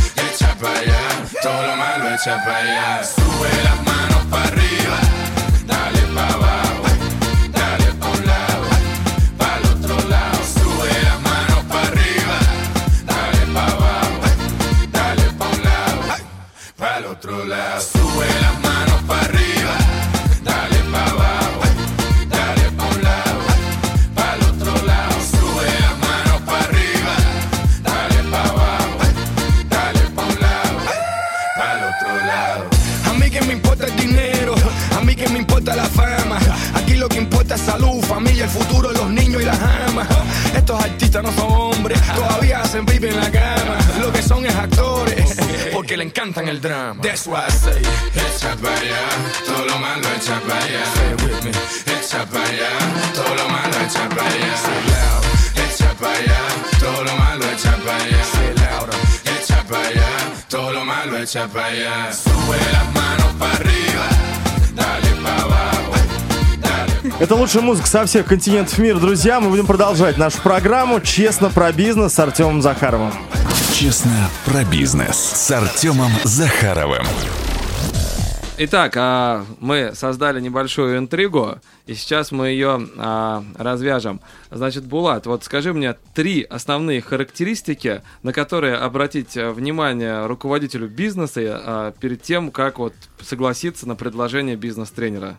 Para 0.60 0.78
allá, 0.78 1.08
todo 1.42 1.66
lo 1.66 1.76
malo 1.76 2.14
echa 2.14 2.36
para 2.44 2.58
allá. 2.58 3.02
Sube 3.02 3.48
las 3.64 3.82
manos 3.82 4.26
para 4.30 4.44
arriba, 4.44 4.69
el 38.42 38.48
futuro 38.48 38.88
de 38.88 38.98
los 38.98 39.10
niños 39.10 39.42
y 39.42 39.44
las 39.44 39.58
amas. 39.60 40.08
Estos 40.54 40.82
artistas 40.82 41.22
no 41.22 41.32
son 41.32 41.52
hombres, 41.52 42.00
todavía 42.14 42.60
hacen 42.60 42.86
pipi 42.86 43.08
en 43.08 43.16
la 43.16 43.30
cama. 43.30 43.76
Lo 44.00 44.12
que 44.12 44.22
son 44.22 44.46
es 44.46 44.54
actores, 44.54 45.36
porque 45.72 45.96
le 45.96 46.04
encantan 46.04 46.48
el 46.48 46.60
drama. 46.60 47.02
That's 47.02 47.26
why 47.26 47.44
I 47.46 47.50
say, 47.50 47.82
echa 48.14 48.56
para 48.56 48.76
allá, 48.76 49.08
todo 49.46 49.66
lo 49.66 49.78
malo 49.78 50.08
echa 50.16 50.40
para 50.40 50.64
allá. 50.64 50.84
With 51.24 51.44
me. 51.44 51.50
Echa 52.10 52.24
para 52.26 52.44
allá, 52.44 52.70
todo 53.14 53.34
lo 53.34 53.48
malo 53.48 53.74
echa 53.86 54.08
para 54.08 54.26
allá. 54.26 54.54
Echa 55.54 55.94
para 55.94 56.12
allá, 56.18 56.40
todo 56.80 57.04
lo 57.04 57.16
malo 57.16 57.44
echa 57.52 57.76
para 57.76 57.96
allá. 57.96 58.22
Echa 59.24 59.62
para 59.68 59.88
allá, 59.88 60.08
todo 60.48 60.72
lo 60.72 60.84
malo 60.84 61.18
echa 61.18 61.46
para 61.48 61.66
allá. 61.66 62.12
Sube 62.12 62.58
las 62.72 62.92
manos 62.94 63.32
para 63.38 63.54
arriba, 63.54 64.06
dale 64.74 65.10
para 65.22 65.42
abajo, 65.42 65.69
Это 67.20 67.34
лучшая 67.34 67.62
музыка 67.62 67.86
со 67.86 68.06
всех 68.06 68.24
континентов 68.24 68.78
мира, 68.78 68.98
друзья. 68.98 69.40
Мы 69.40 69.50
будем 69.50 69.66
продолжать 69.66 70.16
нашу 70.16 70.40
программу 70.40 71.02
«Честно 71.02 71.50
про 71.50 71.70
бизнес» 71.70 72.14
с 72.14 72.18
Артемом 72.18 72.62
Захаровым. 72.62 73.12
Честно 73.74 74.30
про 74.46 74.64
бизнес 74.64 75.16
с 75.16 75.50
Артемом 75.50 76.10
Захаровым. 76.24 77.04
Итак, 78.56 78.94
а, 78.96 79.44
мы 79.58 79.92
создали 79.94 80.40
небольшую 80.40 80.96
интригу, 80.96 81.56
и 81.86 81.92
сейчас 81.92 82.32
мы 82.32 82.48
ее 82.48 82.88
а, 82.96 83.44
развяжем. 83.58 84.22
Значит, 84.50 84.86
Булат, 84.86 85.26
вот 85.26 85.44
скажи 85.44 85.74
мне 85.74 85.96
три 86.14 86.42
основные 86.42 87.02
характеристики, 87.02 88.00
на 88.22 88.32
которые 88.32 88.76
обратить 88.76 89.36
э, 89.36 89.50
внимание 89.50 90.26
руководителю 90.26 90.88
бизнеса 90.88 91.40
а, 91.44 91.92
перед 92.00 92.22
тем, 92.22 92.50
как 92.50 92.78
вот 92.78 92.94
согласиться 93.20 93.86
на 93.86 93.94
предложение 93.94 94.56
бизнес-тренера. 94.56 95.36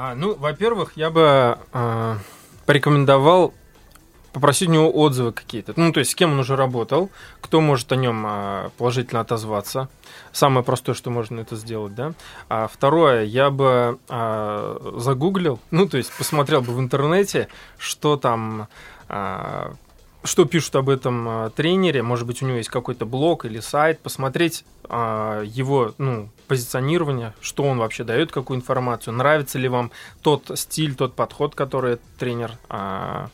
А, 0.00 0.14
ну, 0.14 0.36
во-первых, 0.36 0.92
я 0.94 1.10
бы 1.10 1.58
а, 1.72 2.18
порекомендовал 2.66 3.52
попросить 4.32 4.68
у 4.68 4.72
него 4.72 4.92
отзывы 4.92 5.32
какие-то. 5.32 5.72
Ну, 5.74 5.90
то 5.90 5.98
есть, 5.98 6.12
с 6.12 6.14
кем 6.14 6.34
он 6.34 6.38
уже 6.38 6.54
работал, 6.54 7.10
кто 7.40 7.60
может 7.60 7.90
о 7.90 7.96
нем 7.96 8.22
а, 8.24 8.70
положительно 8.78 9.22
отозваться. 9.22 9.88
Самое 10.30 10.64
простое, 10.64 10.94
что 10.94 11.10
можно 11.10 11.40
это 11.40 11.56
сделать, 11.56 11.96
да. 11.96 12.12
А 12.48 12.68
второе, 12.68 13.24
я 13.24 13.50
бы 13.50 13.98
а, 14.08 14.94
загуглил, 14.98 15.58
ну, 15.72 15.88
то 15.88 15.96
есть, 15.96 16.16
посмотрел 16.16 16.62
бы 16.62 16.74
в 16.74 16.78
интернете, 16.78 17.48
что 17.76 18.16
там 18.16 18.68
а, 19.08 19.72
что 20.22 20.44
пишут 20.44 20.76
об 20.76 20.90
этом 20.90 21.50
тренере, 21.56 22.04
может 22.04 22.24
быть, 22.24 22.40
у 22.40 22.46
него 22.46 22.58
есть 22.58 22.68
какой-то 22.68 23.04
блог 23.04 23.44
или 23.44 23.58
сайт, 23.58 23.98
посмотреть 23.98 24.64
а, 24.84 25.42
его 25.42 25.94
ну, 25.98 26.28
позиционирование, 26.48 27.34
что 27.40 27.64
он 27.64 27.78
вообще 27.78 28.02
дает, 28.02 28.32
какую 28.32 28.58
информацию, 28.58 29.14
нравится 29.14 29.58
ли 29.58 29.68
вам 29.68 29.92
тот 30.22 30.50
стиль, 30.58 30.94
тот 30.94 31.14
подход, 31.14 31.54
который 31.54 31.98
тренер 32.18 32.52
а, 32.68 33.28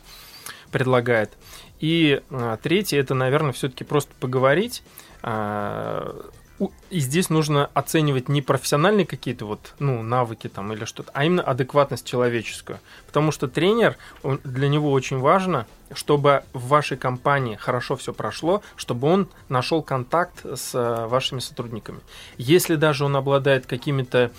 предлагает. 0.71 1.31
И 1.79 2.21
а, 2.29 2.57
третье, 2.57 2.99
это, 2.99 3.15
наверное, 3.15 3.53
все-таки 3.53 3.83
просто 3.83 4.11
поговорить. 4.19 4.83
А, 5.23 6.29
и 6.89 6.99
здесь 6.99 7.29
нужно 7.29 7.69
оценивать 7.73 8.29
не 8.29 8.41
профессиональные 8.41 9.05
какие-то 9.05 9.45
вот, 9.45 9.73
ну, 9.79 10.01
навыки 10.01 10.47
там 10.47 10.71
или 10.71 10.85
что-то, 10.85 11.11
а 11.13 11.25
именно 11.25 11.43
адекватность 11.43 12.05
человеческую. 12.07 12.79
Потому 13.07 13.31
что 13.31 13.47
тренер, 13.47 13.97
он- 14.23 14.39
для 14.43 14.69
него 14.69 14.91
очень 14.91 15.19
важно, 15.19 15.65
чтобы 15.93 16.43
в 16.53 16.67
вашей 16.67 16.95
компании 16.97 17.55
хорошо 17.55 17.95
все 17.97 18.13
прошло, 18.13 18.61
чтобы 18.77 19.07
он 19.09 19.27
нашел 19.49 19.81
контакт 19.83 20.45
с 20.45 20.73
э, 20.73 21.07
вашими 21.07 21.39
сотрудниками. 21.39 21.99
Если 22.37 22.75
даже 22.75 23.03
он 23.03 23.15
обладает 23.17 23.65
какими-то 23.65 24.31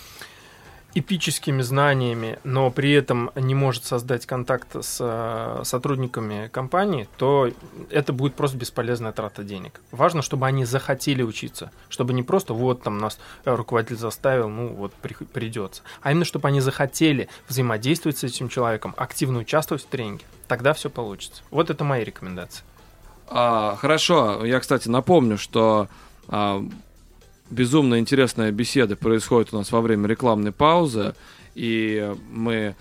эпическими 0.99 1.61
знаниями, 1.61 2.39
но 2.43 2.71
при 2.71 2.91
этом 2.91 3.31
не 3.35 3.55
может 3.55 3.85
создать 3.85 4.25
контакт 4.25 4.75
с 4.75 4.97
э, 4.99 5.61
сотрудниками 5.63 6.49
компании, 6.51 7.07
то 7.17 7.51
это 7.89 8.13
будет 8.13 8.35
просто 8.35 8.57
бесполезная 8.57 9.11
трата 9.11 9.43
денег. 9.43 9.81
Важно, 9.91 10.21
чтобы 10.21 10.47
они 10.47 10.65
захотели 10.65 11.21
учиться, 11.21 11.71
чтобы 11.89 12.13
не 12.13 12.23
просто 12.23 12.53
вот 12.53 12.81
там 12.83 12.97
нас 12.97 13.19
э, 13.45 13.53
руководитель 13.53 13.97
заставил, 13.97 14.49
ну 14.49 14.69
вот 14.69 14.93
при- 14.93 15.13
придется, 15.13 15.81
а 16.01 16.11
именно 16.11 16.25
чтобы 16.25 16.47
они 16.47 16.61
захотели 16.61 17.29
взаимодействовать 17.47 18.17
с 18.17 18.23
этим 18.23 18.49
человеком, 18.49 18.93
активно 18.97 19.39
участвовать 19.39 19.83
в 19.83 19.87
тренинге. 19.87 20.25
Тогда 20.47 20.73
все 20.73 20.89
получится. 20.89 21.43
Вот 21.51 21.69
это 21.69 21.83
мои 21.83 22.03
рекомендации. 22.03 22.63
А, 23.27 23.75
хорошо, 23.75 24.45
я, 24.45 24.59
кстати, 24.59 24.87
напомню, 24.87 25.37
что 25.37 25.89
а, 26.27 26.63
безумно 27.49 27.99
интересная 27.99 28.51
беседа 28.51 28.95
происходит 28.95 29.53
у 29.53 29.57
нас 29.57 29.71
во 29.71 29.81
время 29.81 30.07
рекламной 30.07 30.51
паузы, 30.51 31.15
и 31.55 32.13
мы 32.31 32.75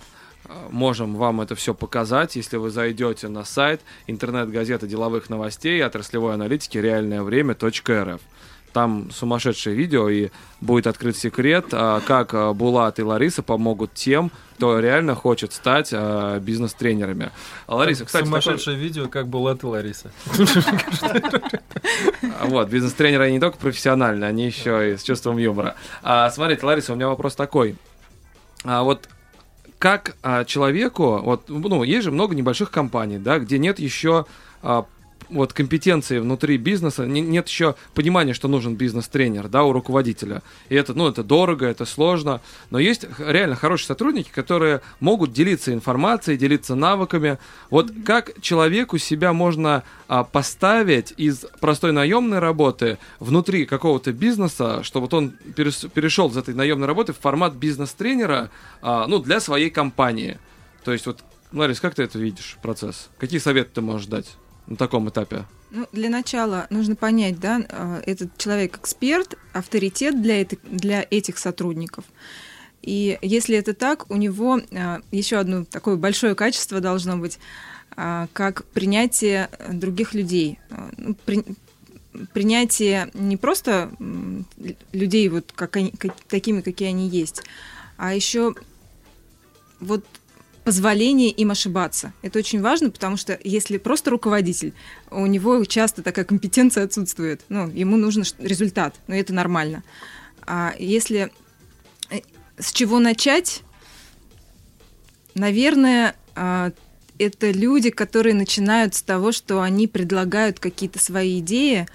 а, 0.44 0.68
можем 0.70 1.16
вам 1.16 1.40
это 1.40 1.55
все 1.55 1.74
показать, 1.74 2.37
если 2.37 2.57
вы 2.57 2.70
зайдете 2.70 3.29
на 3.29 3.44
сайт 3.44 3.81
интернет-газеты 4.07 4.87
деловых 4.87 5.31
новостей 5.31 5.85
отраслевой 5.85 6.35
аналитики 6.35 6.79
реальное 6.79 7.22
время.рф. 7.22 8.20
Там 8.76 9.10
сумасшедшее 9.10 9.74
видео, 9.74 10.10
и 10.10 10.28
будет 10.60 10.86
открыт 10.86 11.16
секрет, 11.16 11.68
а, 11.72 12.00
как 12.00 12.34
а, 12.34 12.52
Булат 12.52 12.98
и 12.98 13.02
Лариса 13.02 13.42
помогут 13.42 13.94
тем, 13.94 14.30
кто 14.56 14.78
реально 14.78 15.14
хочет 15.14 15.54
стать 15.54 15.94
а, 15.94 16.38
бизнес-тренерами. 16.40 17.30
Лариса, 17.68 18.04
кстати, 18.04 18.26
такой- 18.26 18.42
Сумасшедшее 18.42 18.76
видео, 18.76 19.08
как 19.08 19.28
Булат 19.28 19.62
и 19.62 19.66
Лариса. 19.66 20.10
Вот, 22.42 22.68
бизнес-тренеры 22.68 23.24
они 23.24 23.32
не 23.36 23.40
только 23.40 23.56
профессиональные, 23.56 24.28
они 24.28 24.44
еще 24.44 24.92
и 24.92 24.96
с 24.98 25.02
чувством 25.02 25.38
юмора. 25.38 25.74
А, 26.02 26.28
смотрите, 26.28 26.66
Лариса, 26.66 26.92
у 26.92 26.96
меня 26.96 27.08
вопрос 27.08 27.34
такой. 27.34 27.76
А, 28.62 28.82
вот 28.82 29.08
как 29.78 30.16
а, 30.22 30.44
человеку, 30.44 31.22
вот, 31.22 31.48
ну, 31.48 31.82
есть 31.82 32.04
же 32.04 32.10
много 32.10 32.34
небольших 32.34 32.70
компаний, 32.70 33.16
да, 33.16 33.38
где 33.38 33.58
нет 33.58 33.78
еще 33.78 34.26
а, 34.62 34.84
вот 35.29 35.52
компетенции 35.52 36.18
внутри 36.18 36.57
бизнеса, 36.57 37.07
не- 37.07 37.20
нет 37.20 37.48
еще 37.48 37.74
понимания, 37.94 38.35
что 38.35 38.48
нужен 38.48 38.76
бизнес-тренер, 38.76 39.48
да, 39.48 39.64
у 39.64 39.72
руководителя. 39.72 40.42
И 40.68 40.74
это, 40.74 40.94
ну, 40.94 41.09
это 41.09 41.22
дорого, 41.24 41.66
это 41.66 41.85
сложно, 41.85 42.40
но 42.70 42.79
есть 42.79 43.07
реально 43.18 43.57
хорошие 43.57 43.88
сотрудники, 43.88 44.31
которые 44.31 44.83
могут 45.00 45.33
делиться 45.33 45.72
информацией, 45.72 46.37
делиться 46.37 46.74
навыками. 46.74 47.38
Вот 47.70 47.90
как 48.05 48.40
человеку 48.40 48.98
себя 48.98 49.33
можно 49.33 49.83
а, 50.09 50.24
поставить 50.24 51.12
из 51.16 51.46
простой 51.61 51.92
наемной 51.92 52.38
работы 52.38 52.98
внутри 53.18 53.66
какого-то 53.66 54.12
бизнеса, 54.12 54.83
чтобы 54.83 55.05
вот 55.07 55.14
он 55.14 55.35
перес- 55.57 55.88
перешел 55.88 56.29
из 56.31 56.37
этой 56.37 56.55
наемной 56.55 56.87
работы 56.87 57.12
в 57.12 57.18
формат 57.18 57.55
бизнес-тренера, 57.55 58.50
а, 58.83 59.07
ну, 59.07 59.18
для 59.18 59.40
своей 59.40 59.70
компании. 59.70 60.38
То 60.85 60.92
есть 60.92 61.07
вот, 61.07 61.24
Ларис, 61.52 61.81
как 61.81 61.94
ты 61.94 62.05
это 62.05 62.18
видишь, 62.18 62.59
процесс? 62.62 63.09
Какие 63.18 63.40
советы 63.40 63.70
ты 63.74 63.81
можешь 63.81 64.07
дать 64.07 64.37
на 64.66 64.76
таком 64.76 65.09
этапе? 65.09 65.44
Ну, 65.70 65.87
для 65.92 66.09
начала 66.11 66.66
нужно 66.70 66.94
понять, 66.96 67.38
да, 67.40 67.61
э, 67.68 68.02
этот 68.07 68.37
человек 68.38 68.79
эксперт, 68.79 69.37
авторитет 69.52 70.20
для, 70.22 70.40
этой- 70.40 70.59
для 70.64 71.07
этих 71.11 71.38
сотрудников. 71.38 72.05
И 72.83 73.18
если 73.20 73.57
это 73.57 73.74
так, 73.74 74.11
у 74.11 74.16
него 74.16 74.59
э, 74.59 75.00
еще 75.11 75.37
одно 75.38 75.64
такое 75.64 75.96
большое 75.96 76.35
качество 76.35 76.81
должно 76.81 77.16
быть, 77.16 77.38
а, 77.98 78.29
как 78.33 78.64
принятие 78.66 79.48
э, 79.59 79.72
других 79.72 80.14
людей. 80.14 80.59
Э, 80.70 80.90
ну, 80.96 81.14
при- 81.24 81.44
принятие 82.33 83.11
не 83.14 83.37
просто 83.37 83.90
людей 84.92 85.29
вот 85.29 85.52
как 85.55 85.76
они, 85.76 85.90
как- 85.90 86.16
такими, 86.29 86.61
какие 86.61 86.88
они 86.88 87.09
есть, 87.09 87.42
а 87.96 88.14
еще 88.14 88.55
вот 89.81 90.05
позволение 90.66 91.31
им 91.31 91.52
ошибаться. 91.52 92.12
Это 92.22 92.40
очень 92.40 92.61
важно, 92.61 92.90
потому 92.90 93.16
что 93.16 93.38
если 93.44 93.79
просто 93.79 94.11
руководитель, 94.11 94.74
у 95.12 95.24
него 95.26 95.64
часто 95.64 96.02
такая 96.02 96.24
компетенция 96.24 96.83
отсутствует. 96.83 97.42
Ну, 97.48 97.70
ему 97.70 97.96
нужен 97.96 98.24
результат, 98.40 98.96
но 99.07 99.14
это 99.14 99.33
нормально. 99.33 99.85
А 100.44 100.74
если 100.76 101.31
э, 102.11 102.18
с 102.59 102.72
чего 102.72 102.98
начать? 102.98 103.62
Наверное, 105.37 106.16
а, 106.35 106.72
это 107.20 107.52
люди, 107.52 107.90
которые 107.90 108.35
начинают 108.35 108.96
с 108.96 109.02
того, 109.02 109.31
что 109.31 109.61
они 109.61 109.87
предлагают 109.87 110.59
какие-то 110.59 110.98
свои 110.98 111.38
идеи, 111.38 111.87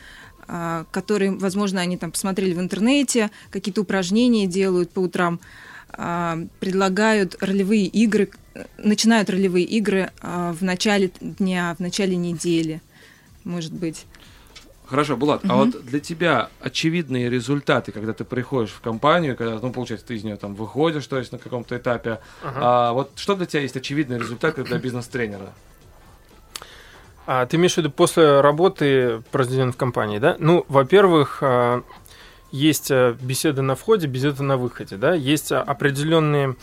а, 0.47 0.85
которые, 0.91 1.31
возможно, 1.31 1.81
они 1.81 1.97
там 1.97 2.13
посмотрели 2.13 2.53
в 2.53 2.61
интернете, 2.61 3.31
какие-то 3.49 3.81
упражнения 3.81 4.47
делают 4.47 4.91
по 4.91 5.01
утрам, 5.01 5.41
предлагают 6.59 7.35
ролевые 7.41 7.85
игры, 7.85 8.29
начинают 8.77 9.29
ролевые 9.29 9.65
игры 9.65 10.11
а, 10.21 10.53
в 10.53 10.61
начале 10.63 11.11
дня, 11.19 11.75
в 11.77 11.81
начале 11.81 12.15
недели, 12.15 12.81
может 13.43 13.73
быть. 13.73 14.05
Хорошо, 14.85 15.15
Булат, 15.15 15.41
а 15.43 15.47
Мгм. 15.47 15.55
вот 15.57 15.85
для 15.85 16.01
тебя 16.01 16.49
очевидные 16.59 17.29
результаты, 17.29 17.93
когда 17.93 18.11
ты 18.11 18.25
приходишь 18.25 18.71
в 18.71 18.81
компанию, 18.81 19.37
когда, 19.37 19.57
ну, 19.61 19.71
получается, 19.71 20.07
ты 20.07 20.15
из 20.15 20.23
нее 20.25 20.35
там 20.35 20.53
выходишь, 20.53 21.07
то 21.07 21.17
есть 21.17 21.31
на 21.31 21.37
каком-то 21.37 21.77
этапе, 21.77 22.19
Ага. 22.43 22.59
а, 22.61 22.91
вот 22.93 23.11
что 23.15 23.35
для 23.35 23.45
тебя 23.45 23.61
есть 23.61 23.77
очевидные 23.77 24.19
результаты 24.19 24.65
для 24.65 24.77
бизнес-тренера? 24.79 25.53
А 27.25 27.45
ты 27.45 27.55
имеешь 27.55 27.75
в 27.75 27.77
виду 27.77 27.89
после 27.91 28.41
работы 28.41 29.21
произведенной 29.31 29.71
в 29.71 29.77
компании, 29.77 30.17
да? 30.17 30.35
Ну, 30.39 30.65
во-первых, 30.67 31.37
а, 31.41 31.83
есть 32.51 32.91
а, 32.91 33.13
беседы 33.21 33.61
на 33.61 33.75
входе, 33.75 34.07
беседы 34.07 34.43
на 34.43 34.57
выходе, 34.57 34.97
да? 34.97 35.13
Есть 35.13 35.51
а, 35.51 35.61
определенные 35.61 36.55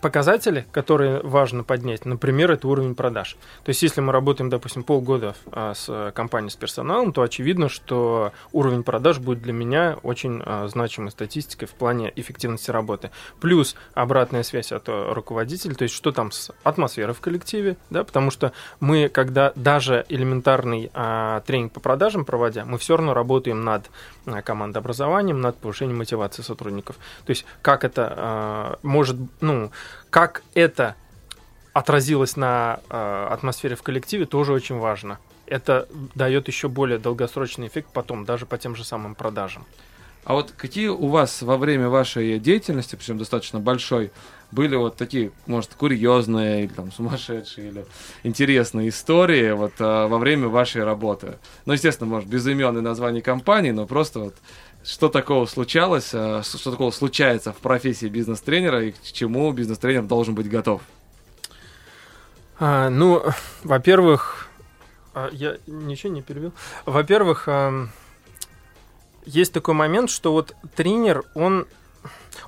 показатели, 0.00 0.66
которые 0.70 1.20
важно 1.22 1.64
поднять. 1.64 2.04
Например, 2.04 2.50
это 2.52 2.68
уровень 2.68 2.94
продаж. 2.94 3.36
То 3.64 3.70
есть, 3.70 3.82
если 3.82 4.00
мы 4.00 4.12
работаем, 4.12 4.50
допустим, 4.50 4.82
полгода 4.82 5.34
а, 5.50 5.74
с 5.74 5.86
а, 5.88 6.12
компанией, 6.12 6.50
с 6.50 6.56
персоналом, 6.56 7.12
то 7.12 7.22
очевидно, 7.22 7.68
что 7.68 8.32
уровень 8.52 8.82
продаж 8.82 9.18
будет 9.18 9.42
для 9.42 9.52
меня 9.52 9.96
очень 10.02 10.42
значимой 10.68 11.10
статистикой 11.10 11.68
в 11.68 11.72
плане 11.72 12.12
эффективности 12.16 12.70
работы. 12.70 13.10
Плюс 13.40 13.76
обратная 13.94 14.42
связь 14.42 14.72
от 14.72 14.88
э, 14.88 15.12
руководителя, 15.12 15.74
то 15.74 15.82
есть 15.82 15.94
что 15.94 16.12
там 16.12 16.30
с 16.32 16.50
атмосферой 16.62 17.14
в 17.14 17.20
коллективе, 17.20 17.76
да, 17.90 18.04
потому 18.04 18.30
что 18.30 18.52
мы, 18.80 19.08
когда 19.08 19.52
даже 19.54 20.04
элементарный 20.08 20.90
а, 20.94 21.40
тренинг 21.40 21.72
по 21.72 21.80
продажам 21.80 22.24
проводя, 22.24 22.64
мы 22.64 22.78
все 22.78 22.96
равно 22.96 23.14
работаем 23.14 23.64
над 23.64 23.90
а, 24.34 24.42
командообразованием, 24.42 25.40
над 25.40 25.56
повышением 25.58 25.98
мотивации 25.98 26.42
сотрудников. 26.42 26.96
То 27.24 27.30
есть 27.30 27.44
как 27.62 27.84
это 27.84 28.14
а, 28.16 28.78
может, 28.82 29.16
ну, 29.40 29.70
Как 30.10 30.42
это 30.54 30.94
отразилось 31.72 32.36
на 32.36 32.80
э, 32.90 33.28
атмосфере 33.30 33.76
в 33.76 33.82
коллективе, 33.82 34.26
тоже 34.26 34.52
очень 34.52 34.78
важно. 34.78 35.18
Это 35.46 35.88
дает 36.14 36.48
еще 36.48 36.68
более 36.68 36.98
долгосрочный 36.98 37.68
эффект 37.68 37.90
потом, 37.92 38.24
даже 38.24 38.46
по 38.46 38.58
тем 38.58 38.74
же 38.74 38.84
самым 38.84 39.14
продажам. 39.14 39.64
А 40.24 40.34
вот 40.34 40.52
какие 40.56 40.88
у 40.88 41.06
вас 41.06 41.42
во 41.42 41.56
время 41.56 41.88
вашей 41.88 42.38
деятельности, 42.38 42.96
причем 42.96 43.16
достаточно 43.16 43.60
большой, 43.60 44.10
были 44.50 44.76
вот 44.76 44.96
такие, 44.96 45.30
может, 45.46 45.74
курьезные, 45.74 46.64
или 46.64 46.72
там 46.72 46.90
сумасшедшие, 46.90 47.68
или 47.68 47.86
интересные 48.22 48.88
истории 48.88 49.52
вот 49.52 49.72
а, 49.78 50.08
во 50.08 50.18
время 50.18 50.48
вашей 50.48 50.84
работы? 50.84 51.38
Ну, 51.66 51.74
естественно, 51.74 52.08
может, 52.08 52.28
без 52.28 52.46
имен 52.46 52.76
и 52.78 52.80
названий 52.80 53.20
компаний, 53.20 53.72
но 53.72 53.86
просто 53.86 54.20
вот 54.20 54.34
что 54.84 55.08
такого 55.08 55.44
случалось, 55.46 56.10
а, 56.14 56.42
что 56.42 56.70
такого 56.70 56.90
случается 56.90 57.52
в 57.52 57.58
профессии 57.58 58.06
бизнес-тренера 58.06 58.84
и 58.84 58.92
к 58.92 59.02
чему 59.12 59.52
бизнес-тренер 59.52 60.04
должен 60.04 60.34
быть 60.34 60.48
готов? 60.48 60.80
А, 62.58 62.88
ну, 62.88 63.22
во-первых, 63.64 64.48
а, 65.14 65.28
я 65.32 65.58
ничего 65.66 66.12
не 66.12 66.22
перебил. 66.22 66.52
Во-первых, 66.86 67.48
есть 69.26 69.52
такой 69.52 69.74
момент, 69.74 70.08
что 70.08 70.32
вот 70.32 70.56
тренер, 70.74 71.24
он 71.34 71.66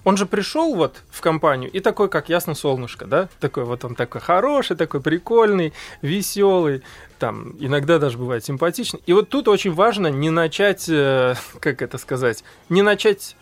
он 0.05 0.17
же 0.17 0.27
пришел 0.27 0.75
вот 0.75 1.03
в 1.11 1.21
компанию 1.21 1.71
и 1.71 1.81
такой, 1.81 2.09
как 2.09 2.29
ясно 2.29 2.55
солнышко, 2.55 3.07
да? 3.07 3.29
Такой 3.41 3.65
вот 3.65 3.85
он 3.85 3.95
такой 3.95 4.21
хороший, 4.21 4.77
такой 4.77 5.01
прикольный, 5.01 5.73
веселый, 6.03 6.83
там 7.19 7.55
иногда 7.59 7.99
даже 7.99 8.19
бывает 8.19 8.45
симпатичный. 8.45 9.03
И 9.07 9.13
вот 9.13 9.29
тут 9.29 9.49
очень 9.49 9.73
важно 9.73 10.09
не 10.09 10.31
начать, 10.31 10.89
э, 10.89 11.35
как 11.61 11.83
это 11.83 11.99
сказать, 11.99 12.45
не 12.69 12.83
начать 12.83 13.37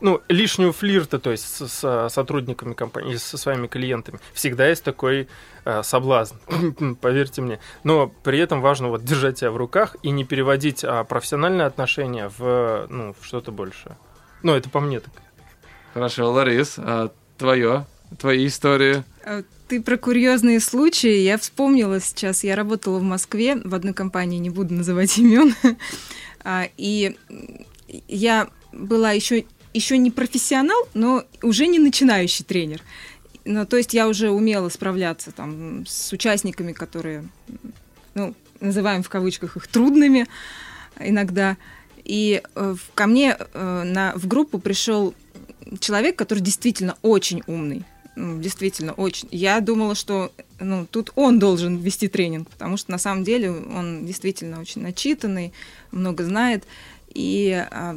ну, 0.00 0.22
лишнюю 0.28 0.72
флирта, 0.72 1.18
то 1.18 1.30
есть 1.30 1.44
с, 1.44 1.68
с 1.68 2.08
сотрудниками 2.08 2.72
компании, 2.72 3.16
со 3.16 3.36
своими 3.36 3.66
клиентами. 3.66 4.18
Всегда 4.32 4.68
есть 4.68 4.82
такой 4.82 5.28
э, 5.64 5.82
соблазн, 5.82 6.36
поверьте 7.00 7.42
мне. 7.42 7.60
Но 7.84 8.08
при 8.22 8.38
этом 8.38 8.60
важно 8.60 8.88
вот 8.88 9.04
держать 9.04 9.38
себя 9.38 9.50
в 9.50 9.56
руках 9.56 9.96
и 10.02 10.10
не 10.10 10.24
переводить 10.24 10.84
а, 10.84 11.04
профессиональные 11.04 11.66
отношения 11.66 12.30
в, 12.38 12.86
ну, 12.88 13.14
в 13.18 13.24
что-то 13.24 13.52
большее. 13.52 13.96
Ну, 14.42 14.54
это 14.54 14.70
по 14.70 14.80
мне 14.80 15.00
так. 15.00 15.12
Хорошо, 15.92 16.30
Ларис, 16.30 16.74
а 16.78 17.10
твое, 17.36 17.84
твои 18.18 18.46
истории? 18.46 19.02
А 19.24 19.42
Ты 19.68 19.82
про 19.82 19.96
курьезные 19.96 20.60
случаи. 20.60 21.18
Я 21.18 21.36
вспомнила 21.36 22.00
сейчас. 22.00 22.44
Я 22.44 22.54
работала 22.54 22.98
в 22.98 23.02
Москве 23.02 23.56
в 23.56 23.74
одной 23.74 23.92
компании, 23.92 24.38
не 24.38 24.50
буду 24.50 24.74
называть 24.74 25.18
имен. 25.18 25.54
А, 26.42 26.70
И 26.78 27.18
я 28.08 28.48
была 28.72 29.12
еще 29.12 29.44
еще 29.74 29.98
не 29.98 30.10
профессионал, 30.10 30.88
но 30.94 31.24
уже 31.42 31.66
не 31.66 31.78
начинающий 31.78 32.44
тренер. 32.44 32.82
Ну, 33.44 33.66
то 33.66 33.76
есть 33.76 33.94
я 33.94 34.08
уже 34.08 34.30
умела 34.30 34.68
справляться 34.68 35.32
там 35.32 35.84
с 35.86 36.12
участниками, 36.12 36.72
которые, 36.72 37.28
ну, 38.14 38.34
называем 38.60 39.02
в 39.02 39.08
кавычках 39.08 39.56
их 39.56 39.66
трудными 39.68 40.26
иногда. 40.98 41.56
И 42.04 42.42
э, 42.54 42.74
ко 42.94 43.06
мне 43.06 43.36
э, 43.38 43.82
на, 43.84 44.12
в 44.16 44.26
группу 44.26 44.58
пришел 44.58 45.14
человек, 45.78 46.16
который 46.16 46.40
действительно 46.40 46.96
очень 47.02 47.42
умный. 47.46 47.84
Ну, 48.16 48.40
Действительно, 48.40 48.92
очень. 48.92 49.28
Я 49.30 49.60
думала, 49.60 49.94
что 49.94 50.32
ну, 50.58 50.86
тут 50.90 51.12
он 51.14 51.38
должен 51.38 51.78
вести 51.78 52.08
тренинг, 52.08 52.50
потому 52.50 52.76
что 52.76 52.90
на 52.90 52.98
самом 52.98 53.24
деле 53.24 53.50
он 53.50 54.04
действительно 54.04 54.60
очень 54.60 54.82
начитанный, 54.82 55.52
много 55.90 56.24
знает. 56.24 56.64
И 57.14 57.66
а, 57.70 57.96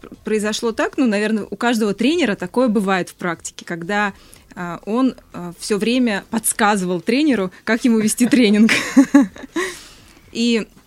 пр- 0.00 0.10
произошло 0.24 0.72
так, 0.72 0.96
ну, 0.96 1.06
наверное, 1.06 1.46
у 1.48 1.56
каждого 1.56 1.94
тренера 1.94 2.34
такое 2.34 2.68
бывает 2.68 3.10
в 3.10 3.14
практике, 3.14 3.64
когда 3.64 4.12
а, 4.54 4.80
он 4.86 5.14
все 5.58 5.76
время 5.78 6.24
подсказывал 6.30 7.00
тренеру, 7.00 7.50
как 7.64 7.84
ему 7.84 7.98
вести 7.98 8.26
тренинг. 8.26 8.72
И 10.32 10.66
а, 10.66 10.81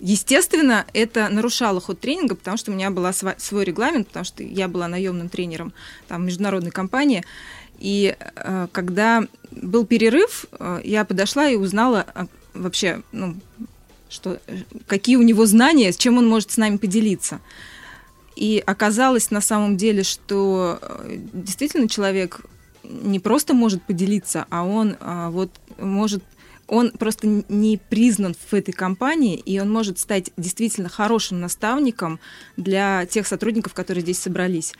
Естественно, 0.00 0.86
это 0.92 1.28
нарушало 1.28 1.80
ход 1.80 2.00
тренинга, 2.00 2.34
потому 2.34 2.56
что 2.56 2.72
у 2.72 2.74
меня 2.74 2.90
был 2.90 3.06
свой 3.38 3.64
регламент, 3.64 4.08
потому 4.08 4.24
что 4.24 4.42
я 4.42 4.66
была 4.66 4.88
наемным 4.88 5.28
тренером 5.28 5.72
там, 6.08 6.26
международной 6.26 6.72
компании. 6.72 7.22
И 7.80 8.14
э, 8.18 8.68
когда 8.72 9.26
был 9.50 9.86
перерыв, 9.86 10.44
э, 10.52 10.80
я 10.84 11.04
подошла 11.04 11.48
и 11.48 11.56
узнала 11.56 12.04
а, 12.14 12.26
вообще, 12.52 13.02
ну, 13.10 13.36
что, 14.10 14.38
э, 14.46 14.58
какие 14.86 15.16
у 15.16 15.22
него 15.22 15.46
знания, 15.46 15.90
с 15.90 15.96
чем 15.96 16.18
он 16.18 16.28
может 16.28 16.50
с 16.50 16.58
нами 16.58 16.76
поделиться. 16.76 17.40
И 18.36 18.62
оказалось 18.64 19.30
на 19.30 19.40
самом 19.40 19.76
деле, 19.76 20.02
что 20.02 20.78
действительно 21.32 21.88
человек 21.88 22.40
не 22.82 23.18
просто 23.18 23.54
может 23.54 23.82
поделиться, 23.82 24.46
а 24.50 24.64
он 24.64 24.96
а, 25.00 25.30
вот 25.30 25.50
может 25.78 26.22
он 26.70 26.92
просто 26.92 27.26
не 27.48 27.78
признан 27.90 28.34
в 28.34 28.54
этой 28.54 28.72
компании, 28.72 29.36
и 29.36 29.58
он 29.60 29.70
может 29.70 29.98
стать 29.98 30.30
действительно 30.36 30.88
хорошим 30.88 31.40
наставником 31.40 32.20
для 32.56 33.06
тех 33.06 33.26
сотрудников, 33.26 33.74
которые 33.74 34.02
здесь 34.02 34.20
собрались. 34.20 34.72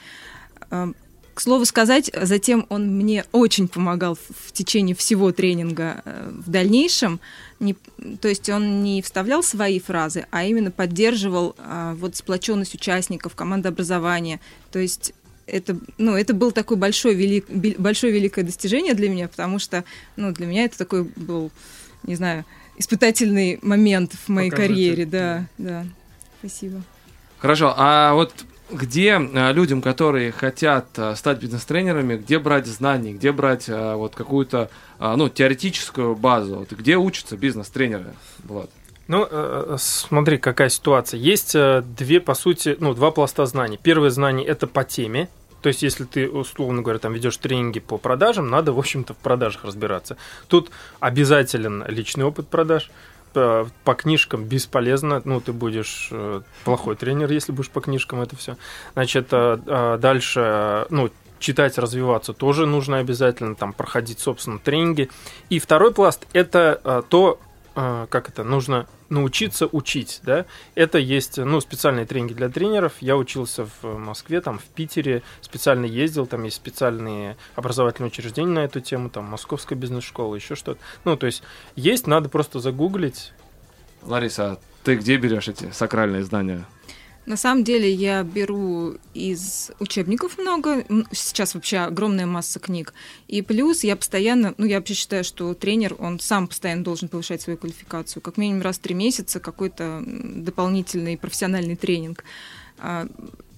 Эм, 0.71 0.95
К 1.35 1.41
слову 1.41 1.65
сказать, 1.65 2.11
затем 2.15 2.67
он 2.69 2.97
мне 2.97 3.25
очень 3.33 3.67
помогал 3.67 4.15
в, 4.15 4.49
в 4.49 4.53
течение 4.53 4.95
всего 4.95 5.33
тренинга 5.33 6.03
э, 6.05 6.33
в 6.47 6.51
дальнейшем. 6.51 7.19
Не- 7.61 7.77
то 8.21 8.29
есть 8.29 8.49
он 8.49 8.83
не 8.83 9.01
вставлял 9.03 9.43
свои 9.43 9.81
фразы, 9.81 10.27
а 10.31 10.45
именно 10.45 10.71
поддерживал 10.71 11.55
а, 11.59 11.95
вот 11.95 12.17
сплоченность 12.17 12.75
участников, 12.75 13.35
командообразование. 13.35 14.41
То 14.71 14.79
есть 14.79 15.13
это, 15.51 15.79
ну, 15.99 16.17
это 16.17 16.35
был 16.35 16.53
такой 16.53 16.77
большой, 16.77 17.15
велик, 17.15 17.47
большое 17.79 18.13
великое 18.13 18.43
достижение 18.43 18.95
для 18.95 19.09
меня, 19.09 19.29
потому 19.29 19.59
что 19.59 19.85
ну, 20.17 20.33
для 20.33 20.47
меня 20.47 20.65
это 20.65 20.79
такой 20.79 21.05
был, 21.05 21.51
не 22.03 22.15
знаю, 22.15 22.45
испытательный 22.79 23.59
момент 23.63 24.13
в 24.15 24.29
моей 24.29 24.51
Показатель, 24.51 24.75
карьере. 24.75 25.07
Да, 25.07 25.47
да. 25.59 25.87
Спасибо. 26.39 26.83
Хорошо, 27.39 27.75
а 27.77 28.15
вот 28.15 28.33
где 28.71 29.15
а, 29.15 29.53
людям, 29.53 29.83
которые 29.83 30.33
хотят 30.33 30.87
а, 30.97 31.15
стать 31.17 31.41
бизнес-тренерами, 31.41 32.17
где 32.17 32.39
брать 32.39 32.67
знаний, 32.67 33.15
где 33.15 33.33
брать 33.33 33.67
а, 33.69 33.97
вот 33.97 34.15
какую-то 34.15 34.71
ну, 34.99 35.31
теоретическую 35.31 36.15
базу, 36.15 36.57
вот 36.57 36.73
где 36.73 36.99
учатся 36.99 37.37
бизнес-тренеры, 37.37 38.13
Влад? 38.45 38.71
Ну, 39.11 39.27
э, 39.29 39.77
смотри, 39.77 40.39
какая 40.39 40.69
ситуация. 40.69 41.19
Есть 41.19 41.57
э, 41.57 41.83
две, 41.99 42.21
по 42.21 42.35
сути, 42.35 42.77
ну, 42.79 42.95
два 42.95 43.11
пласта 43.11 43.45
знаний. 43.45 43.77
Первое 43.83 44.11
знание 44.11 44.47
это 44.47 44.69
по 44.69 44.85
теме. 44.85 45.29
То 45.63 45.69
есть, 45.69 45.83
если 45.83 46.05
ты, 46.05 46.29
условно 46.29 46.83
говоря, 46.83 46.99
там 46.99 47.13
ведешь 47.13 47.37
тренинги 47.37 47.81
по 47.81 47.99
продажам, 47.99 48.49
надо, 48.49 48.73
в 48.73 48.79
общем-то, 48.79 49.15
в 49.15 49.17
продажах 49.19 49.65
разбираться. 49.65 50.17
Тут 50.49 50.71
обязателен 51.01 51.85
личный 51.87 52.25
опыт 52.25 52.49
продаж. 52.49 52.91
По, 53.33 53.95
книжкам 53.95 54.43
бесполезно. 54.43 55.23
Ну, 55.25 55.41
ты 55.41 55.53
будешь 55.53 56.09
э, 56.11 56.41
плохой 56.65 56.97
тренер, 56.97 57.31
если 57.31 57.53
будешь 57.53 57.71
по 57.71 57.81
книжкам 57.81 58.21
это 58.23 58.35
все. 58.35 58.57
Значит, 58.95 59.29
э, 59.31 59.57
э, 59.65 59.99
дальше, 60.01 60.87
ну, 60.91 61.11
читать, 61.39 61.79
развиваться 61.79 62.33
тоже 62.33 62.67
нужно 62.67 62.99
обязательно, 62.99 63.55
там, 63.55 63.73
проходить, 63.73 64.19
собственно, 64.19 64.59
тренинги. 64.59 65.11
И 65.49 65.61
второй 65.61 65.95
пласт– 65.95 66.27
это 66.33 67.05
то, 67.09 67.39
как 67.75 68.29
это, 68.29 68.45
нужно 68.45 68.87
научиться 69.09 69.67
учить, 69.67 70.21
да. 70.23 70.47
Это 70.75 70.99
есть, 70.99 71.39
ну, 71.39 71.61
специальные 71.61 72.07
тренинги 72.07 72.35
для 72.35 72.49
тренеров. 72.49 72.95
Я 73.01 73.17
учился 73.17 73.67
в 73.83 73.99
Москве, 73.99 74.41
там, 74.41 74.59
в 74.59 74.65
Питере, 74.65 75.23
специально 75.41 75.85
ездил, 75.85 76.27
там 76.27 76.45
есть 76.45 76.57
специальные 76.57 77.37
образовательные 77.55 78.09
учреждения 78.09 78.53
на 78.53 78.61
эту 78.61 78.81
тему, 78.81 79.11
там, 79.11 79.25
Московская 79.25 79.75
бизнес-школа, 79.75 80.35
еще 80.35 80.55
что-то. 80.55 80.81
Ну, 81.05 81.17
то 81.17 81.27
есть 81.27 81.43
есть, 81.77 82.07
надо 82.07 82.29
просто 82.29 82.61
загуглить. 82.61 83.33
Лариса, 84.03 84.53
а 84.53 84.59
ты 84.83 84.97
где 84.97 85.17
берешь 85.17 85.49
эти 85.49 85.71
сакральные 85.71 86.25
знания? 86.25 86.67
На 87.31 87.37
самом 87.37 87.63
деле 87.63 87.89
я 87.93 88.25
беру 88.25 88.97
из 89.15 89.71
учебников 89.79 90.37
много, 90.37 90.85
сейчас 91.13 91.55
вообще 91.55 91.77
огромная 91.77 92.27
масса 92.27 92.59
книг. 92.59 92.93
И 93.29 93.41
плюс 93.41 93.85
я 93.85 93.95
постоянно, 93.95 94.53
ну 94.59 94.67
я 94.67 94.79
вообще 94.79 94.95
считаю, 94.95 95.23
что 95.23 95.55
тренер, 95.55 95.95
он 96.01 96.19
сам 96.19 96.49
постоянно 96.49 96.83
должен 96.83 97.09
повышать 97.09 97.41
свою 97.41 97.57
квалификацию. 97.57 98.21
Как 98.21 98.37
минимум 98.37 98.63
раз 98.63 98.79
в 98.79 98.81
три 98.81 98.97
месяца 98.97 99.39
какой-то 99.39 100.03
дополнительный 100.05 101.17
профессиональный 101.17 101.77
тренинг. 101.77 102.25
А, 102.79 103.07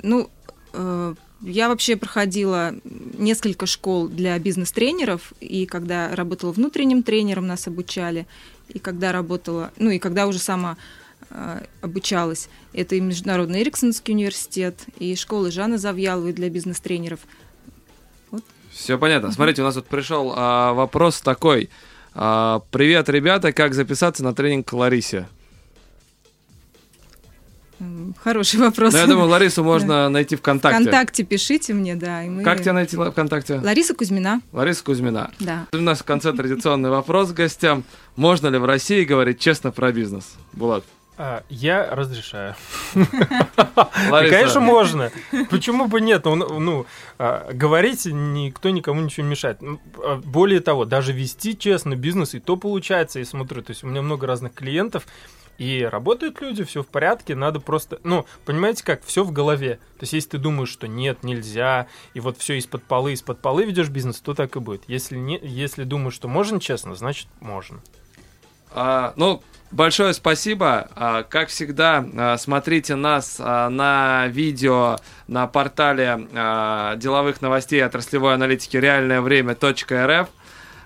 Ну, 0.03 0.29
э, 0.75 1.15
я 1.41 1.69
вообще 1.71 1.97
проходила 1.97 2.75
несколько 2.85 3.65
школ 3.65 4.07
для 4.07 4.39
бизнес-тренеров, 4.39 5.33
и 5.41 5.65
когда 5.65 6.15
работала 6.15 6.53
внутренним 6.53 7.03
тренером, 7.03 7.47
нас 7.47 7.67
обучали, 7.67 8.27
и 8.69 8.79
когда 8.79 9.13
работала, 9.13 9.73
ну 9.79 9.89
и 9.89 9.99
когда 9.99 10.27
уже 10.27 10.39
сама 10.39 10.77
обучалась. 11.81 12.49
Это 12.73 12.95
и 12.95 13.01
Международный 13.01 13.63
Эриксонский 13.63 14.15
университет, 14.15 14.81
и 14.99 15.15
школа 15.17 15.51
Жанны 15.51 15.79
Завьяловой 15.79 16.33
для 16.33 16.49
бизнес-тренеров. 16.51 17.21
Все 18.71 18.99
понятно. 18.99 19.31
Смотрите, 19.33 19.63
у 19.63 19.65
нас 19.65 19.75
тут 19.75 19.87
пришел 19.87 20.33
а, 20.35 20.73
вопрос 20.73 21.21
такой. 21.21 21.69
А, 22.15 22.63
Привет, 22.71 23.09
ребята, 23.09 23.53
как 23.53 23.75
записаться 23.75 24.25
на 24.25 24.35
тренинг 24.35 24.69
к 24.69 24.73
Ларисе? 24.73 25.29
Хороший 28.23 28.61
вопрос. 28.61 28.93
Ну, 28.93 28.99
я 28.99 29.07
думаю, 29.07 29.29
Ларису 29.29 29.65
можно 29.65 30.09
найти 30.09 30.37
ВКонтакте. 30.37 30.81
ВКонтакте 30.81 31.25
пишите 31.25 31.75
мне, 31.75 31.97
да. 31.97 32.25
И 32.25 32.29
мы... 32.29 32.43
Как 32.45 32.61
тебя 32.61 32.73
найти 32.73 32.97
ВКонтакте? 32.97 33.61
Лариса 33.63 33.95
Кузьмина. 33.95 34.41
Лариса 34.53 34.85
Кузьмина. 34.85 35.31
Да. 35.41 35.67
У 35.73 35.79
нас 35.79 36.01
в 36.01 36.05
конце 36.05 36.33
традиционный 36.33 36.91
вопрос 36.91 37.33
к 37.33 37.35
гостям. 37.35 37.85
Можно 38.15 38.49
ли 38.49 38.59
в 38.59 38.65
России 38.65 39.05
говорить 39.05 39.41
честно 39.41 39.73
про 39.73 39.91
бизнес? 39.93 40.35
Булат. 40.53 40.85
А, 41.25 41.45
я 41.51 41.89
разрешаю. 41.95 42.57
Конечно, 44.11 44.59
можно. 44.59 45.13
Почему 45.51 45.87
бы 45.87 46.01
нет? 46.01 46.25
Ну, 46.25 46.35
ну, 46.35 46.87
а, 47.17 47.53
говорить 47.53 48.07
никто 48.07 48.71
никому 48.71 49.03
ничего 49.03 49.23
не 49.23 49.31
мешает. 49.31 49.63
Ну, 49.63 49.81
а, 49.99 50.17
Более 50.17 50.59
того, 50.59 50.85
даже 50.85 51.13
вести 51.13 51.57
честно 51.57 51.95
бизнес, 51.95 52.35
и 52.35 52.41
то 52.41 52.57
получается, 52.57 53.21
я 53.21 53.25
смотрю. 53.25 53.63
То 53.63 53.71
есть 53.71 53.85
у 53.85 53.87
меня 53.87 54.03
много 54.03 54.27
разных 54.27 54.53
клиентов, 54.53 55.07
и 55.59 55.89
работают 55.89 56.41
люди, 56.41 56.65
все 56.65 56.83
в 56.83 56.89
порядке, 56.89 57.37
надо 57.37 57.61
просто, 57.61 58.01
ну, 58.03 58.27
понимаете 58.45 58.83
как, 58.83 59.05
все 59.05 59.23
в 59.23 59.31
голове. 59.31 59.77
То 59.99 60.03
есть 60.03 60.15
если 60.15 60.31
ты 60.31 60.39
думаешь, 60.39 60.71
что 60.71 60.89
нет, 60.89 61.23
нельзя, 61.23 61.87
и 62.15 62.21
вот 62.21 62.37
все 62.37 62.55
из-под 62.59 62.83
полы, 62.83 63.13
из-под 63.13 63.41
полы 63.41 63.63
ведешь 63.63 63.91
бизнес, 63.91 64.19
то 64.19 64.35
так 64.35 64.57
и 64.57 64.59
будет. 64.59 64.83
Если, 64.89 65.19
не, 65.19 65.39
если 65.41 65.85
думаешь, 65.85 66.15
что 66.15 66.27
можно 66.27 66.59
честно, 66.59 66.97
значит 66.97 67.29
можно. 67.39 67.81
А, 68.75 69.13
ну, 69.15 69.41
большое 69.73 70.15
спасибо. 70.15 70.89
А, 70.95 71.23
как 71.25 71.49
всегда, 71.49 72.05
а, 72.17 72.37
смотрите 72.37 72.95
нас 72.95 73.37
а, 73.39 73.69
на 73.69 74.27
видео 74.29 74.99
на 75.27 75.47
портале 75.47 76.29
деловых 76.99 77.41
новостей 77.41 77.83
отраслевой 77.85 78.35
аналитики 78.35 78.77
реальное 78.77 79.21
время.рф. 79.21 80.29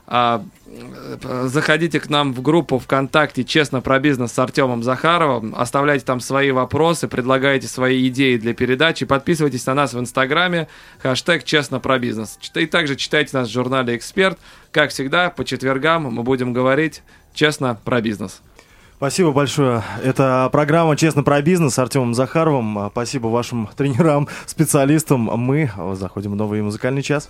А, 0.08 0.44
э, 0.66 1.46
Заходите 1.48 1.98
к 1.98 2.08
нам 2.08 2.32
в 2.32 2.40
группу 2.40 2.78
ВКонтакте 2.78 3.42
«Честно 3.42 3.80
про 3.80 3.98
бизнес» 3.98 4.32
с 4.32 4.38
Артемом 4.38 4.84
Захаровым. 4.84 5.54
Оставляйте 5.56 6.04
там 6.04 6.20
свои 6.20 6.52
вопросы, 6.52 7.08
предлагайте 7.08 7.66
свои 7.66 8.06
идеи 8.08 8.36
для 8.36 8.54
передачи. 8.54 9.04
Подписывайтесь 9.04 9.66
на 9.66 9.74
нас 9.74 9.94
в 9.94 9.98
Инстаграме, 9.98 10.68
хэштег 11.00 11.42
«Честно 11.42 11.80
про 11.80 11.98
бизнес». 11.98 12.38
И 12.54 12.66
также 12.66 12.94
читайте 12.94 13.36
нас 13.36 13.48
в 13.48 13.52
журнале 13.52 13.96
«Эксперт». 13.96 14.38
Как 14.70 14.90
всегда, 14.90 15.30
по 15.30 15.44
четвергам 15.44 16.04
мы 16.04 16.22
будем 16.22 16.52
говорить 16.52 17.02
честно 17.34 17.76
про 17.84 18.00
бизнес. 18.00 18.42
Спасибо 18.96 19.30
большое. 19.32 19.82
Это 20.02 20.48
программа 20.50 20.96
«Честно 20.96 21.22
про 21.22 21.42
бизнес» 21.42 21.74
с 21.74 21.78
Артемом 21.78 22.14
Захаровым. 22.14 22.88
Спасибо 22.90 23.26
вашим 23.26 23.68
тренерам, 23.76 24.26
специалистам. 24.46 25.24
Мы 25.24 25.70
заходим 25.92 26.32
в 26.32 26.36
новый 26.36 26.62
музыкальный 26.62 27.02
час. 27.02 27.28